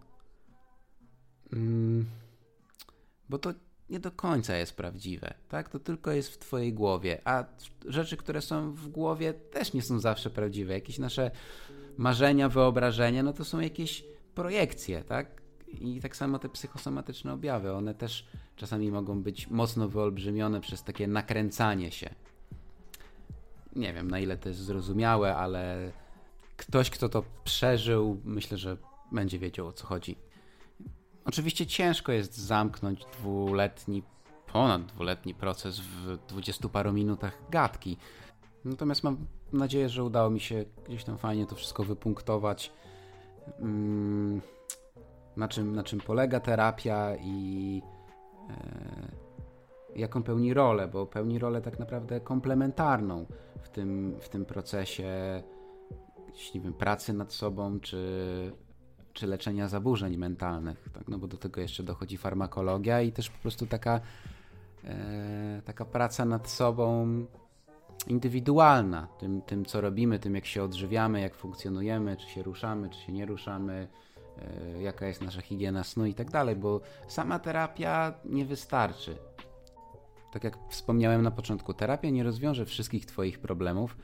Mm, 1.53 2.05
bo 3.29 3.37
to 3.39 3.53
nie 3.89 3.99
do 3.99 4.11
końca 4.11 4.55
jest 4.55 4.75
prawdziwe, 4.75 5.33
tak? 5.49 5.69
To 5.69 5.79
tylko 5.79 6.11
jest 6.11 6.33
w 6.33 6.37
twojej 6.37 6.73
głowie, 6.73 7.21
a 7.25 7.45
rzeczy, 7.85 8.17
które 8.17 8.41
są 8.41 8.71
w 8.73 8.87
głowie 8.87 9.33
też 9.33 9.73
nie 9.73 9.81
są 9.81 9.99
zawsze 9.99 10.29
prawdziwe. 10.29 10.73
Jakieś 10.73 10.99
nasze 10.99 11.31
marzenia, 11.97 12.49
wyobrażenia, 12.49 13.23
no 13.23 13.33
to 13.33 13.45
są 13.45 13.59
jakieś 13.59 14.03
projekcje, 14.35 15.03
tak? 15.03 15.41
I 15.81 16.01
tak 16.01 16.15
samo 16.15 16.39
te 16.39 16.49
psychosomatyczne 16.49 17.33
objawy, 17.33 17.73
one 17.73 17.95
też 17.95 18.27
czasami 18.55 18.91
mogą 18.91 19.23
być 19.23 19.47
mocno 19.47 19.87
wyolbrzymione 19.87 20.61
przez 20.61 20.83
takie 20.83 21.07
nakręcanie 21.07 21.91
się. 21.91 22.09
Nie 23.75 23.93
wiem, 23.93 24.11
na 24.11 24.19
ile 24.19 24.37
to 24.37 24.49
jest 24.49 24.61
zrozumiałe, 24.61 25.35
ale 25.35 25.91
ktoś, 26.57 26.89
kto 26.89 27.09
to 27.09 27.23
przeżył, 27.43 28.21
myślę, 28.23 28.57
że 28.57 28.77
będzie 29.11 29.39
wiedział 29.39 29.67
o 29.67 29.73
co 29.73 29.87
chodzi. 29.87 30.15
Oczywiście 31.25 31.67
ciężko 31.67 32.11
jest 32.11 32.37
zamknąć 32.37 33.05
dwuletni, 33.05 34.03
ponad 34.53 34.85
dwuletni 34.85 35.33
proces 35.33 35.79
w 35.79 36.17
dwudziestu 36.27 36.69
paru 36.69 36.93
minutach 36.93 37.37
gadki. 37.49 37.97
Natomiast 38.65 39.03
mam 39.03 39.17
nadzieję, 39.53 39.89
że 39.89 40.03
udało 40.03 40.29
mi 40.29 40.39
się 40.39 40.65
gdzieś 40.87 41.03
tam 41.03 41.17
fajnie 41.17 41.45
to 41.45 41.55
wszystko 41.55 41.83
wypunktować. 41.83 42.71
Mm, 43.59 44.41
na 45.37 45.47
czym, 45.47 45.75
na 45.75 45.83
czym 45.83 45.99
polega 45.99 46.39
terapia 46.39 47.15
i 47.15 47.81
e, 48.49 49.99
jaką 49.99 50.23
pełni 50.23 50.53
rolę, 50.53 50.87
bo 50.87 51.05
pełni 51.05 51.39
rolę 51.39 51.61
tak 51.61 51.79
naprawdę 51.79 52.19
komplementarną 52.21 53.25
w 53.61 53.69
tym, 53.69 54.17
w 54.21 54.29
tym 54.29 54.45
procesie 54.45 55.43
nie 56.55 56.61
wiem, 56.61 56.73
pracy 56.73 57.13
nad 57.13 57.33
sobą, 57.33 57.79
czy 57.79 58.51
czy 59.13 59.27
leczenia 59.27 59.67
zaburzeń 59.67 60.17
mentalnych, 60.17 60.89
tak? 60.93 61.07
no 61.07 61.17
bo 61.17 61.27
do 61.27 61.37
tego 61.37 61.61
jeszcze 61.61 61.83
dochodzi 61.83 62.17
farmakologia 62.17 63.01
i 63.01 63.11
też 63.11 63.29
po 63.29 63.39
prostu 63.39 63.65
taka, 63.65 64.01
e, 64.83 65.61
taka 65.65 65.85
praca 65.85 66.25
nad 66.25 66.49
sobą 66.49 67.07
indywidualna, 68.07 69.07
tym, 69.19 69.41
tym 69.41 69.65
co 69.65 69.81
robimy, 69.81 70.19
tym 70.19 70.35
jak 70.35 70.45
się 70.45 70.63
odżywiamy, 70.63 71.21
jak 71.21 71.35
funkcjonujemy, 71.35 72.17
czy 72.17 72.29
się 72.29 72.43
ruszamy, 72.43 72.89
czy 72.89 72.99
się 72.99 73.11
nie 73.11 73.25
ruszamy, 73.25 73.87
e, 74.37 74.81
jaka 74.81 75.07
jest 75.07 75.21
nasza 75.21 75.41
higiena 75.41 75.83
snu 75.83 76.05
i 76.05 76.13
tak 76.13 76.31
dalej, 76.31 76.55
bo 76.55 76.81
sama 77.07 77.39
terapia 77.39 78.13
nie 78.25 78.45
wystarczy. 78.45 79.15
Tak 80.31 80.43
jak 80.43 80.57
wspomniałem 80.69 81.21
na 81.21 81.31
początku, 81.31 81.73
terapia 81.73 82.09
nie 82.09 82.23
rozwiąże 82.23 82.65
wszystkich 82.65 83.05
Twoich 83.05 83.39
problemów, 83.39 83.97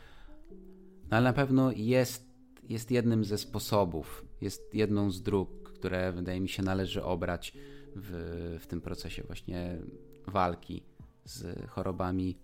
no 1.12 1.18
ale 1.18 1.24
na 1.24 1.34
pewno 1.34 1.72
jest, 1.72 2.26
jest 2.70 2.92
jednym 2.92 3.26
ze 3.26 3.38
sposobów 3.38 4.26
jest 4.42 4.74
jedną 4.74 5.12
z 5.12 5.22
dróg, 5.22 5.72
które 5.74 6.12
wydaje 6.12 6.40
mi 6.42 6.50
się 6.50 6.64
należy 6.64 7.04
obrać 7.04 7.54
w, 7.96 8.58
w 8.62 8.68
tym 8.68 8.82
procesie 8.82 9.24
właśnie 9.24 9.78
walki 10.28 10.84
z 11.26 11.70
chorobami, 11.70 12.38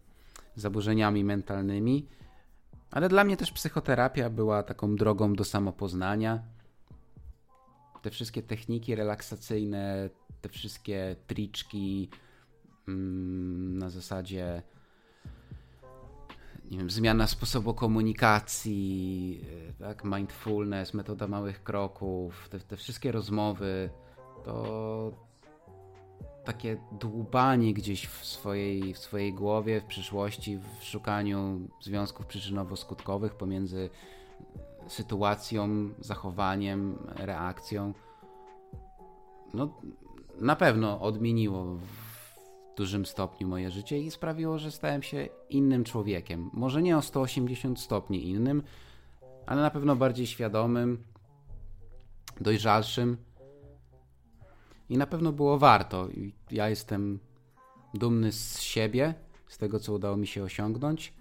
zaburzeniami 0.56 1.24
mentalnymi. 1.24 2.08
Ale 2.92 3.10
dla 3.10 3.24
mnie 3.24 3.38
też 3.38 3.52
psychoterapia 3.52 4.30
była 4.30 4.64
taką 4.64 4.96
drogą 4.96 5.34
do 5.34 5.44
samopoznania. 5.44 6.44
Te 8.02 8.10
wszystkie 8.10 8.44
techniki 8.44 8.96
relaksacyjne, 8.96 10.10
te 10.42 10.50
wszystkie 10.50 11.16
triczki 11.28 12.10
na 12.88 13.90
zasadzie 13.90 14.62
nie 16.72 16.78
wiem, 16.78 16.90
zmiana 16.90 17.28
sposobu 17.28 17.74
komunikacji, 17.74 19.42
e, 19.70 19.84
tak, 19.84 20.04
mindfulness, 20.04 20.94
metoda 20.94 21.28
małych 21.28 21.64
kroków, 21.64 22.50
te, 22.50 22.60
te 22.60 22.78
wszystkie 22.78 23.12
rozmowy, 23.12 23.90
to 24.46 25.12
takie 26.44 26.78
dłubanie 26.92 27.74
gdzieś 27.74 28.08
w 28.08 28.26
swojej, 28.26 28.94
w 28.94 28.98
swojej 28.98 29.34
głowie, 29.34 29.82
w 29.82 29.86
przyszłości, 29.86 30.60
w 30.80 30.84
szukaniu 30.84 31.70
związków 31.82 32.26
przyczynowo-skutkowych 32.26 33.30
pomiędzy 33.30 33.90
sytuacją, 34.88 35.90
zachowaniem, 36.00 36.98
reakcją. 37.16 37.94
No, 39.54 39.82
na 40.40 40.56
pewno 40.56 41.02
odmieniło 41.02 41.78
dużym 42.82 43.06
stopniu 43.06 43.48
moje 43.48 43.72
życie 43.72 44.00
i 44.00 44.12
sprawiło, 44.12 44.60
że 44.60 44.72
stałem 44.72 45.04
się 45.04 45.30
innym 45.50 45.84
człowiekiem. 45.84 46.50
Może 46.54 46.82
nie 46.82 46.98
o 46.98 47.02
180 47.02 47.80
stopni 47.80 48.30
innym, 48.30 48.64
ale 49.46 49.62
na 49.62 49.70
pewno 49.70 49.96
bardziej 49.96 50.28
świadomym, 50.28 51.04
dojrzalszym 52.40 53.18
i 54.90 54.98
na 54.98 55.08
pewno 55.08 55.32
było 55.32 55.58
warto. 55.58 56.08
Ja 56.52 56.70
jestem 56.70 57.20
dumny 57.94 58.32
z 58.32 58.60
siebie, 58.60 59.14
z 59.48 59.58
tego, 59.58 59.80
co 59.80 59.94
udało 59.94 60.18
mi 60.18 60.28
się 60.28 60.44
osiągnąć. 60.44 61.14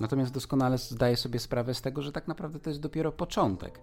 Natomiast 0.00 0.34
doskonale 0.34 0.78
zdaję 0.78 1.16
sobie 1.16 1.38
sprawę 1.38 1.74
z 1.74 1.82
tego, 1.82 2.02
że 2.02 2.12
tak 2.12 2.28
naprawdę 2.28 2.60
to 2.60 2.70
jest 2.70 2.80
dopiero 2.80 3.12
początek. 3.12 3.80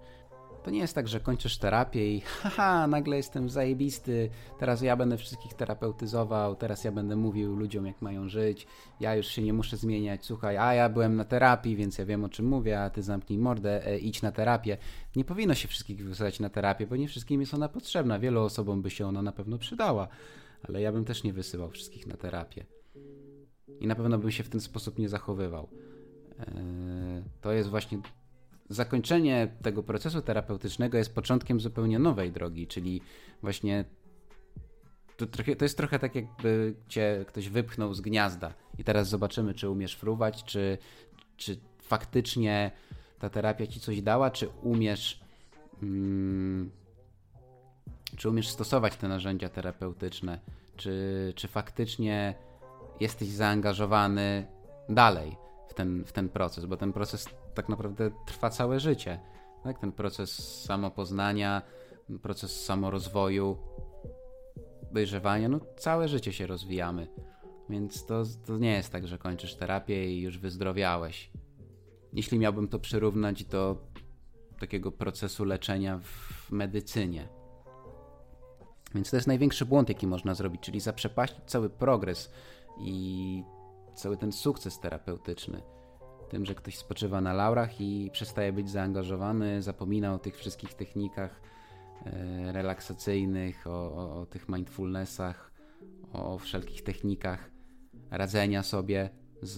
To 0.64 0.72
nie 0.72 0.80
jest 0.80 0.96
tak, 0.96 1.08
że 1.08 1.20
kończysz 1.20 1.58
terapię 1.58 2.16
i 2.16 2.22
haha, 2.42 2.88
nagle 2.88 3.18
jestem 3.18 3.50
zajebisty, 3.50 4.30
teraz 4.60 4.82
ja 4.82 4.96
będę 4.96 5.18
wszystkich 5.18 5.54
terapeutyzował, 5.54 6.56
teraz 6.56 6.84
ja 6.84 6.92
będę 6.92 7.16
mówił 7.16 7.56
ludziom, 7.56 7.86
jak 7.86 8.02
mają 8.02 8.30
żyć, 8.30 8.68
ja 9.00 9.16
już 9.16 9.28
się 9.28 9.42
nie 9.42 9.54
muszę 9.54 9.78
zmieniać, 9.78 10.26
słuchaj, 10.26 10.58
a 10.58 10.74
ja 10.74 10.90
byłem 10.90 11.16
na 11.16 11.26
terapii, 11.26 11.76
więc 11.76 11.98
ja 11.98 12.06
wiem 12.06 12.24
o 12.24 12.30
czym 12.30 12.46
mówię, 12.46 12.82
a 12.82 12.90
ty 12.90 13.04
zamknij 13.04 13.40
mordę, 13.40 13.88
e, 13.88 13.98
idź 13.98 14.22
na 14.22 14.32
terapię. 14.32 14.78
Nie 15.16 15.26
powinno 15.26 15.54
się 15.54 15.68
wszystkich 15.68 16.06
wysyłać 16.06 16.40
na 16.40 16.50
terapię, 16.50 16.88
bo 16.88 16.96
nie 16.96 17.08
wszystkim 17.08 17.42
jest 17.42 17.54
ona 17.54 17.70
potrzebna. 17.70 18.20
Wielu 18.20 18.42
osobom 18.42 18.82
by 18.82 18.90
się 18.90 19.08
ona 19.08 19.22
na 19.22 19.32
pewno 19.32 19.58
przydała, 19.58 20.08
ale 20.64 20.82
ja 20.82 20.92
bym 20.92 21.06
też 21.06 21.24
nie 21.24 21.34
wysyłał 21.34 21.70
wszystkich 21.70 22.08
na 22.08 22.18
terapię. 22.18 22.66
I 23.80 23.88
na 23.88 23.96
pewno 23.96 24.18
bym 24.18 24.32
się 24.32 24.44
w 24.44 24.50
ten 24.50 24.62
sposób 24.62 25.00
nie 25.00 25.10
zachowywał. 25.10 25.70
E, 26.40 27.24
to 27.42 27.52
jest 27.52 27.70
właśnie 27.70 28.00
zakończenie 28.74 29.48
tego 29.62 29.84
procesu 29.84 30.22
terapeutycznego 30.22 30.98
jest 30.98 31.16
początkiem 31.16 31.60
zupełnie 31.60 32.00
nowej 32.00 32.32
drogi, 32.32 32.68
czyli 32.68 33.02
właśnie 33.42 33.86
to, 35.18 35.28
trochę, 35.28 35.56
to 35.56 35.66
jest 35.66 35.78
trochę 35.78 36.00
tak, 36.00 36.16
jakby 36.16 36.76
cię 36.88 37.26
ktoś 37.28 37.50
wypchnął 37.50 37.94
z 37.94 38.02
gniazda. 38.02 38.54
I 38.78 38.84
teraz 38.84 39.10
zobaczymy, 39.10 39.54
czy 39.54 39.70
umiesz 39.70 39.96
fruwać, 39.96 40.44
czy, 40.44 40.78
czy 41.38 41.58
faktycznie 41.82 42.72
ta 43.20 43.30
terapia 43.30 43.68
ci 43.68 43.80
coś 43.80 44.02
dała, 44.02 44.32
czy 44.32 44.50
umiesz 44.62 45.20
mm, 45.84 46.72
czy 48.18 48.30
umiesz 48.30 48.50
stosować 48.50 48.96
te 48.96 49.08
narzędzia 49.08 49.50
terapeutyczne, 49.50 50.40
czy, 50.76 51.34
czy 51.36 51.48
faktycznie 51.48 52.36
jesteś 53.00 53.28
zaangażowany 53.28 54.48
dalej 54.90 55.38
w 55.68 55.74
ten, 55.74 56.04
w 56.06 56.12
ten 56.12 56.30
proces, 56.30 56.66
bo 56.66 56.78
ten 56.78 56.94
proces 56.94 57.26
tak 57.54 57.70
naprawdę 57.70 58.12
trwa 58.26 58.50
całe 58.50 58.80
życie. 58.80 59.20
Tak? 59.64 59.80
Ten 59.80 59.92
proces 59.92 60.62
samopoznania, 60.64 61.62
proces 62.22 62.64
samorozwoju, 62.64 63.58
dojrzewania, 64.92 65.50
no 65.50 65.60
całe 65.78 66.08
życie 66.08 66.34
się 66.34 66.48
rozwijamy. 66.48 67.08
Więc 67.70 68.06
to, 68.06 68.24
to 68.46 68.58
nie 68.58 68.74
jest 68.74 68.92
tak, 68.92 69.08
że 69.08 69.18
kończysz 69.18 69.56
terapię 69.56 70.14
i 70.14 70.22
już 70.22 70.38
wyzdrowiałeś. 70.38 71.32
Jeśli 72.14 72.40
miałbym 72.40 72.68
to 72.68 72.80
przyrównać 72.80 73.44
do 73.44 73.78
takiego 74.60 74.92
procesu 74.92 75.46
leczenia 75.46 76.00
w 76.00 76.52
medycynie. 76.52 77.28
Więc 78.96 79.10
to 79.10 79.16
jest 79.16 79.28
największy 79.28 79.66
błąd, 79.66 79.90
jaki 79.90 80.08
można 80.08 80.36
zrobić, 80.36 80.62
czyli 80.62 80.80
zaprzepaścić 80.80 81.40
cały 81.46 81.70
progres 81.70 82.32
i 82.80 83.44
cały 83.96 84.18
ten 84.18 84.32
sukces 84.32 84.80
terapeutyczny. 84.80 85.62
Tym, 86.32 86.46
że 86.46 86.56
ktoś 86.56 86.78
spoczywa 86.78 87.22
na 87.22 87.34
laurach 87.34 87.82
i 87.82 88.10
przestaje 88.12 88.54
być 88.54 88.70
zaangażowany, 88.70 89.62
zapomina 89.62 90.14
o 90.14 90.20
tych 90.20 90.38
wszystkich 90.38 90.74
technikach 90.74 91.42
e, 92.06 92.52
relaksacyjnych, 92.52 93.68
o, 93.68 93.94
o, 93.94 94.22
o 94.22 94.26
tych 94.26 94.50
mindfulnessach, 94.50 95.52
o 96.14 96.38
wszelkich 96.38 96.84
technikach 96.84 97.52
radzenia 98.12 98.64
sobie 98.64 99.10
z, 99.42 99.56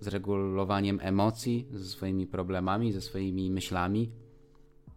z 0.00 0.06
regulowaniem 0.06 0.98
emocji, 1.02 1.68
ze 1.72 1.84
swoimi 1.84 2.26
problemami, 2.26 2.92
ze 2.92 3.00
swoimi 3.00 3.50
myślami. 3.50 4.12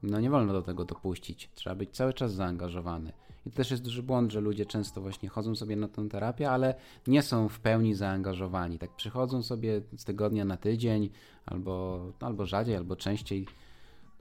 No 0.03 0.19
nie 0.19 0.29
wolno 0.29 0.53
do 0.53 0.61
tego 0.61 0.85
dopuścić. 0.85 1.51
Trzeba 1.55 1.75
być 1.75 1.95
cały 1.95 2.13
czas 2.13 2.33
zaangażowany. 2.33 3.13
I 3.45 3.49
to 3.49 3.55
też 3.55 3.71
jest 3.71 3.83
duży 3.83 4.03
błąd, 4.03 4.31
że 4.31 4.41
ludzie 4.41 4.65
często 4.65 5.01
właśnie 5.01 5.29
chodzą 5.29 5.55
sobie 5.55 5.75
na 5.75 5.87
tę 5.87 6.09
terapię, 6.09 6.51
ale 6.51 6.75
nie 7.07 7.21
są 7.21 7.49
w 7.49 7.59
pełni 7.59 7.95
zaangażowani. 7.95 8.79
Tak 8.79 8.95
przychodzą 8.95 9.43
sobie 9.43 9.81
z 9.97 10.03
tygodnia 10.03 10.45
na 10.45 10.57
tydzień, 10.57 11.09
albo, 11.45 12.05
albo 12.19 12.45
rzadziej, 12.45 12.75
albo 12.75 12.95
częściej. 12.95 13.47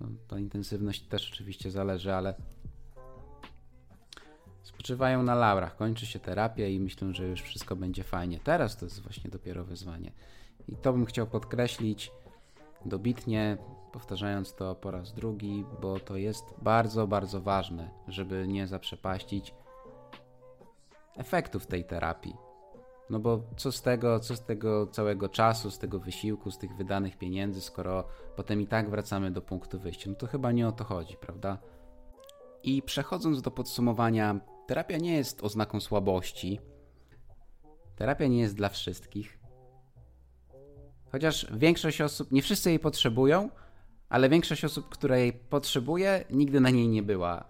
No, 0.00 0.06
ta 0.28 0.38
intensywność 0.38 1.02
też 1.02 1.30
oczywiście 1.32 1.70
zależy, 1.70 2.14
ale 2.14 2.34
spoczywają 4.62 5.22
na 5.22 5.34
laurach, 5.34 5.76
kończy 5.76 6.06
się 6.06 6.18
terapia 6.18 6.68
i 6.68 6.80
myślą, 6.80 7.14
że 7.14 7.28
już 7.28 7.42
wszystko 7.42 7.76
będzie 7.76 8.02
fajnie. 8.02 8.40
Teraz 8.44 8.76
to 8.76 8.86
jest 8.86 9.02
właśnie 9.02 9.30
dopiero 9.30 9.64
wyzwanie. 9.64 10.12
I 10.68 10.76
to 10.76 10.92
bym 10.92 11.06
chciał 11.06 11.26
podkreślić 11.26 12.12
dobitnie 12.84 13.58
powtarzając 13.92 14.54
to 14.54 14.74
po 14.74 14.90
raz 14.90 15.12
drugi, 15.12 15.64
bo 15.82 16.00
to 16.00 16.16
jest 16.16 16.44
bardzo, 16.62 17.06
bardzo 17.06 17.40
ważne, 17.40 17.90
żeby 18.08 18.48
nie 18.48 18.66
zaprzepaścić 18.66 19.54
efektów 21.16 21.66
tej 21.66 21.84
terapii. 21.84 22.36
No 23.10 23.18
bo 23.18 23.42
co 23.56 23.72
z 23.72 23.82
tego, 23.82 24.20
co 24.20 24.36
z 24.36 24.44
tego 24.44 24.86
całego 24.86 25.28
czasu, 25.28 25.70
z 25.70 25.78
tego 25.78 25.98
wysiłku, 25.98 26.50
z 26.50 26.58
tych 26.58 26.76
wydanych 26.76 27.18
pieniędzy, 27.18 27.60
skoro 27.60 28.04
potem 28.36 28.60
i 28.60 28.66
tak 28.66 28.90
wracamy 28.90 29.30
do 29.30 29.42
punktu 29.42 29.80
wyjścia? 29.80 30.10
No 30.10 30.16
to 30.16 30.26
chyba 30.26 30.52
nie 30.52 30.68
o 30.68 30.72
to 30.72 30.84
chodzi, 30.84 31.16
prawda? 31.16 31.58
I 32.62 32.82
przechodząc 32.82 33.42
do 33.42 33.50
podsumowania, 33.50 34.40
terapia 34.66 34.96
nie 34.96 35.16
jest 35.16 35.44
oznaką 35.44 35.80
słabości. 35.80 36.60
Terapia 37.96 38.26
nie 38.26 38.40
jest 38.40 38.56
dla 38.56 38.68
wszystkich. 38.68 39.39
Chociaż 41.12 41.46
większość 41.52 42.00
osób, 42.00 42.32
nie 42.32 42.42
wszyscy 42.42 42.70
jej 42.70 42.78
potrzebują, 42.78 43.50
ale 44.08 44.28
większość 44.28 44.64
osób, 44.64 44.88
która 44.88 45.16
jej 45.16 45.32
potrzebuje, 45.32 46.24
nigdy 46.30 46.60
na 46.60 46.70
niej 46.70 46.88
nie 46.88 47.02
była. 47.02 47.44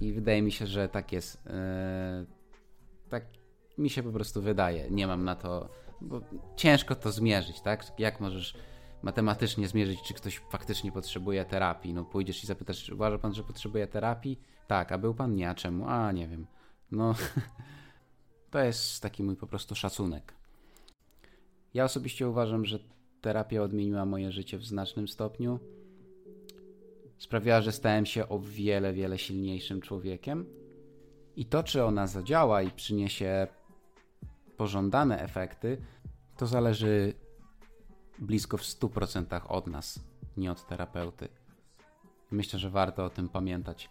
I 0.00 0.12
wydaje 0.12 0.42
mi 0.42 0.52
się, 0.52 0.66
że 0.66 0.88
tak 0.88 1.12
jest. 1.12 1.44
Yy, 1.46 1.52
tak 3.08 3.24
mi 3.78 3.90
się 3.90 4.02
po 4.02 4.12
prostu 4.12 4.42
wydaje. 4.42 4.90
Nie 4.90 5.06
mam 5.06 5.24
na 5.24 5.34
to, 5.34 5.68
bo 6.00 6.20
ciężko 6.56 6.94
to 6.94 7.12
zmierzyć, 7.12 7.60
tak? 7.60 7.84
Jak 7.98 8.20
możesz 8.20 8.54
matematycznie 9.02 9.68
zmierzyć, 9.68 10.02
czy 10.02 10.14
ktoś 10.14 10.40
faktycznie 10.50 10.92
potrzebuje 10.92 11.44
terapii? 11.44 11.94
No 11.94 12.04
pójdziesz 12.04 12.44
i 12.44 12.46
zapytasz, 12.46 12.84
czy 12.84 12.94
uważa 12.94 13.18
pan, 13.18 13.34
że 13.34 13.42
potrzebuje 13.42 13.86
terapii? 13.86 14.40
Tak, 14.66 14.92
a 14.92 14.98
był 14.98 15.14
pan 15.14 15.34
nie, 15.34 15.50
a 15.50 15.54
czemu? 15.54 15.88
A, 15.88 16.12
nie 16.12 16.28
wiem. 16.28 16.46
No, 16.90 17.14
to 18.50 18.58
jest 18.58 19.02
taki 19.02 19.22
mój 19.22 19.36
po 19.36 19.46
prostu 19.46 19.74
szacunek. 19.74 20.37
Ja 21.74 21.84
osobiście 21.84 22.28
uważam, 22.28 22.64
że 22.64 22.78
terapia 23.20 23.62
odmieniła 23.62 24.04
moje 24.06 24.32
życie 24.32 24.58
w 24.58 24.64
znacznym 24.64 25.08
stopniu 25.08 25.58
sprawiała, 27.18 27.60
że 27.60 27.72
stałem 27.72 28.06
się 28.06 28.28
o 28.28 28.38
wiele, 28.38 28.92
wiele 28.92 29.18
silniejszym 29.18 29.80
człowiekiem. 29.80 30.46
I 31.36 31.44
to, 31.44 31.62
czy 31.62 31.84
ona 31.84 32.06
zadziała 32.06 32.62
i 32.62 32.70
przyniesie 32.70 33.46
pożądane 34.56 35.22
efekty, 35.22 35.82
to 36.36 36.46
zależy 36.46 37.14
blisko 38.18 38.56
w 38.56 38.62
100% 38.62 39.40
od 39.48 39.66
nas, 39.66 40.00
nie 40.36 40.52
od 40.52 40.66
terapeuty. 40.66 41.28
Myślę, 42.30 42.58
że 42.58 42.70
warto 42.70 43.04
o 43.04 43.10
tym 43.10 43.28
pamiętać. 43.28 43.90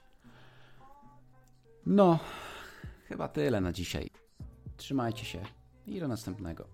No, 1.86 2.20
chyba 3.06 3.28
tyle 3.28 3.62
na 3.62 3.74
dzisiaj. 3.74 4.10
Trzymajcie 4.78 5.26
się 5.26 5.42
i 5.88 6.00
do 6.00 6.08
następnego. 6.08 6.68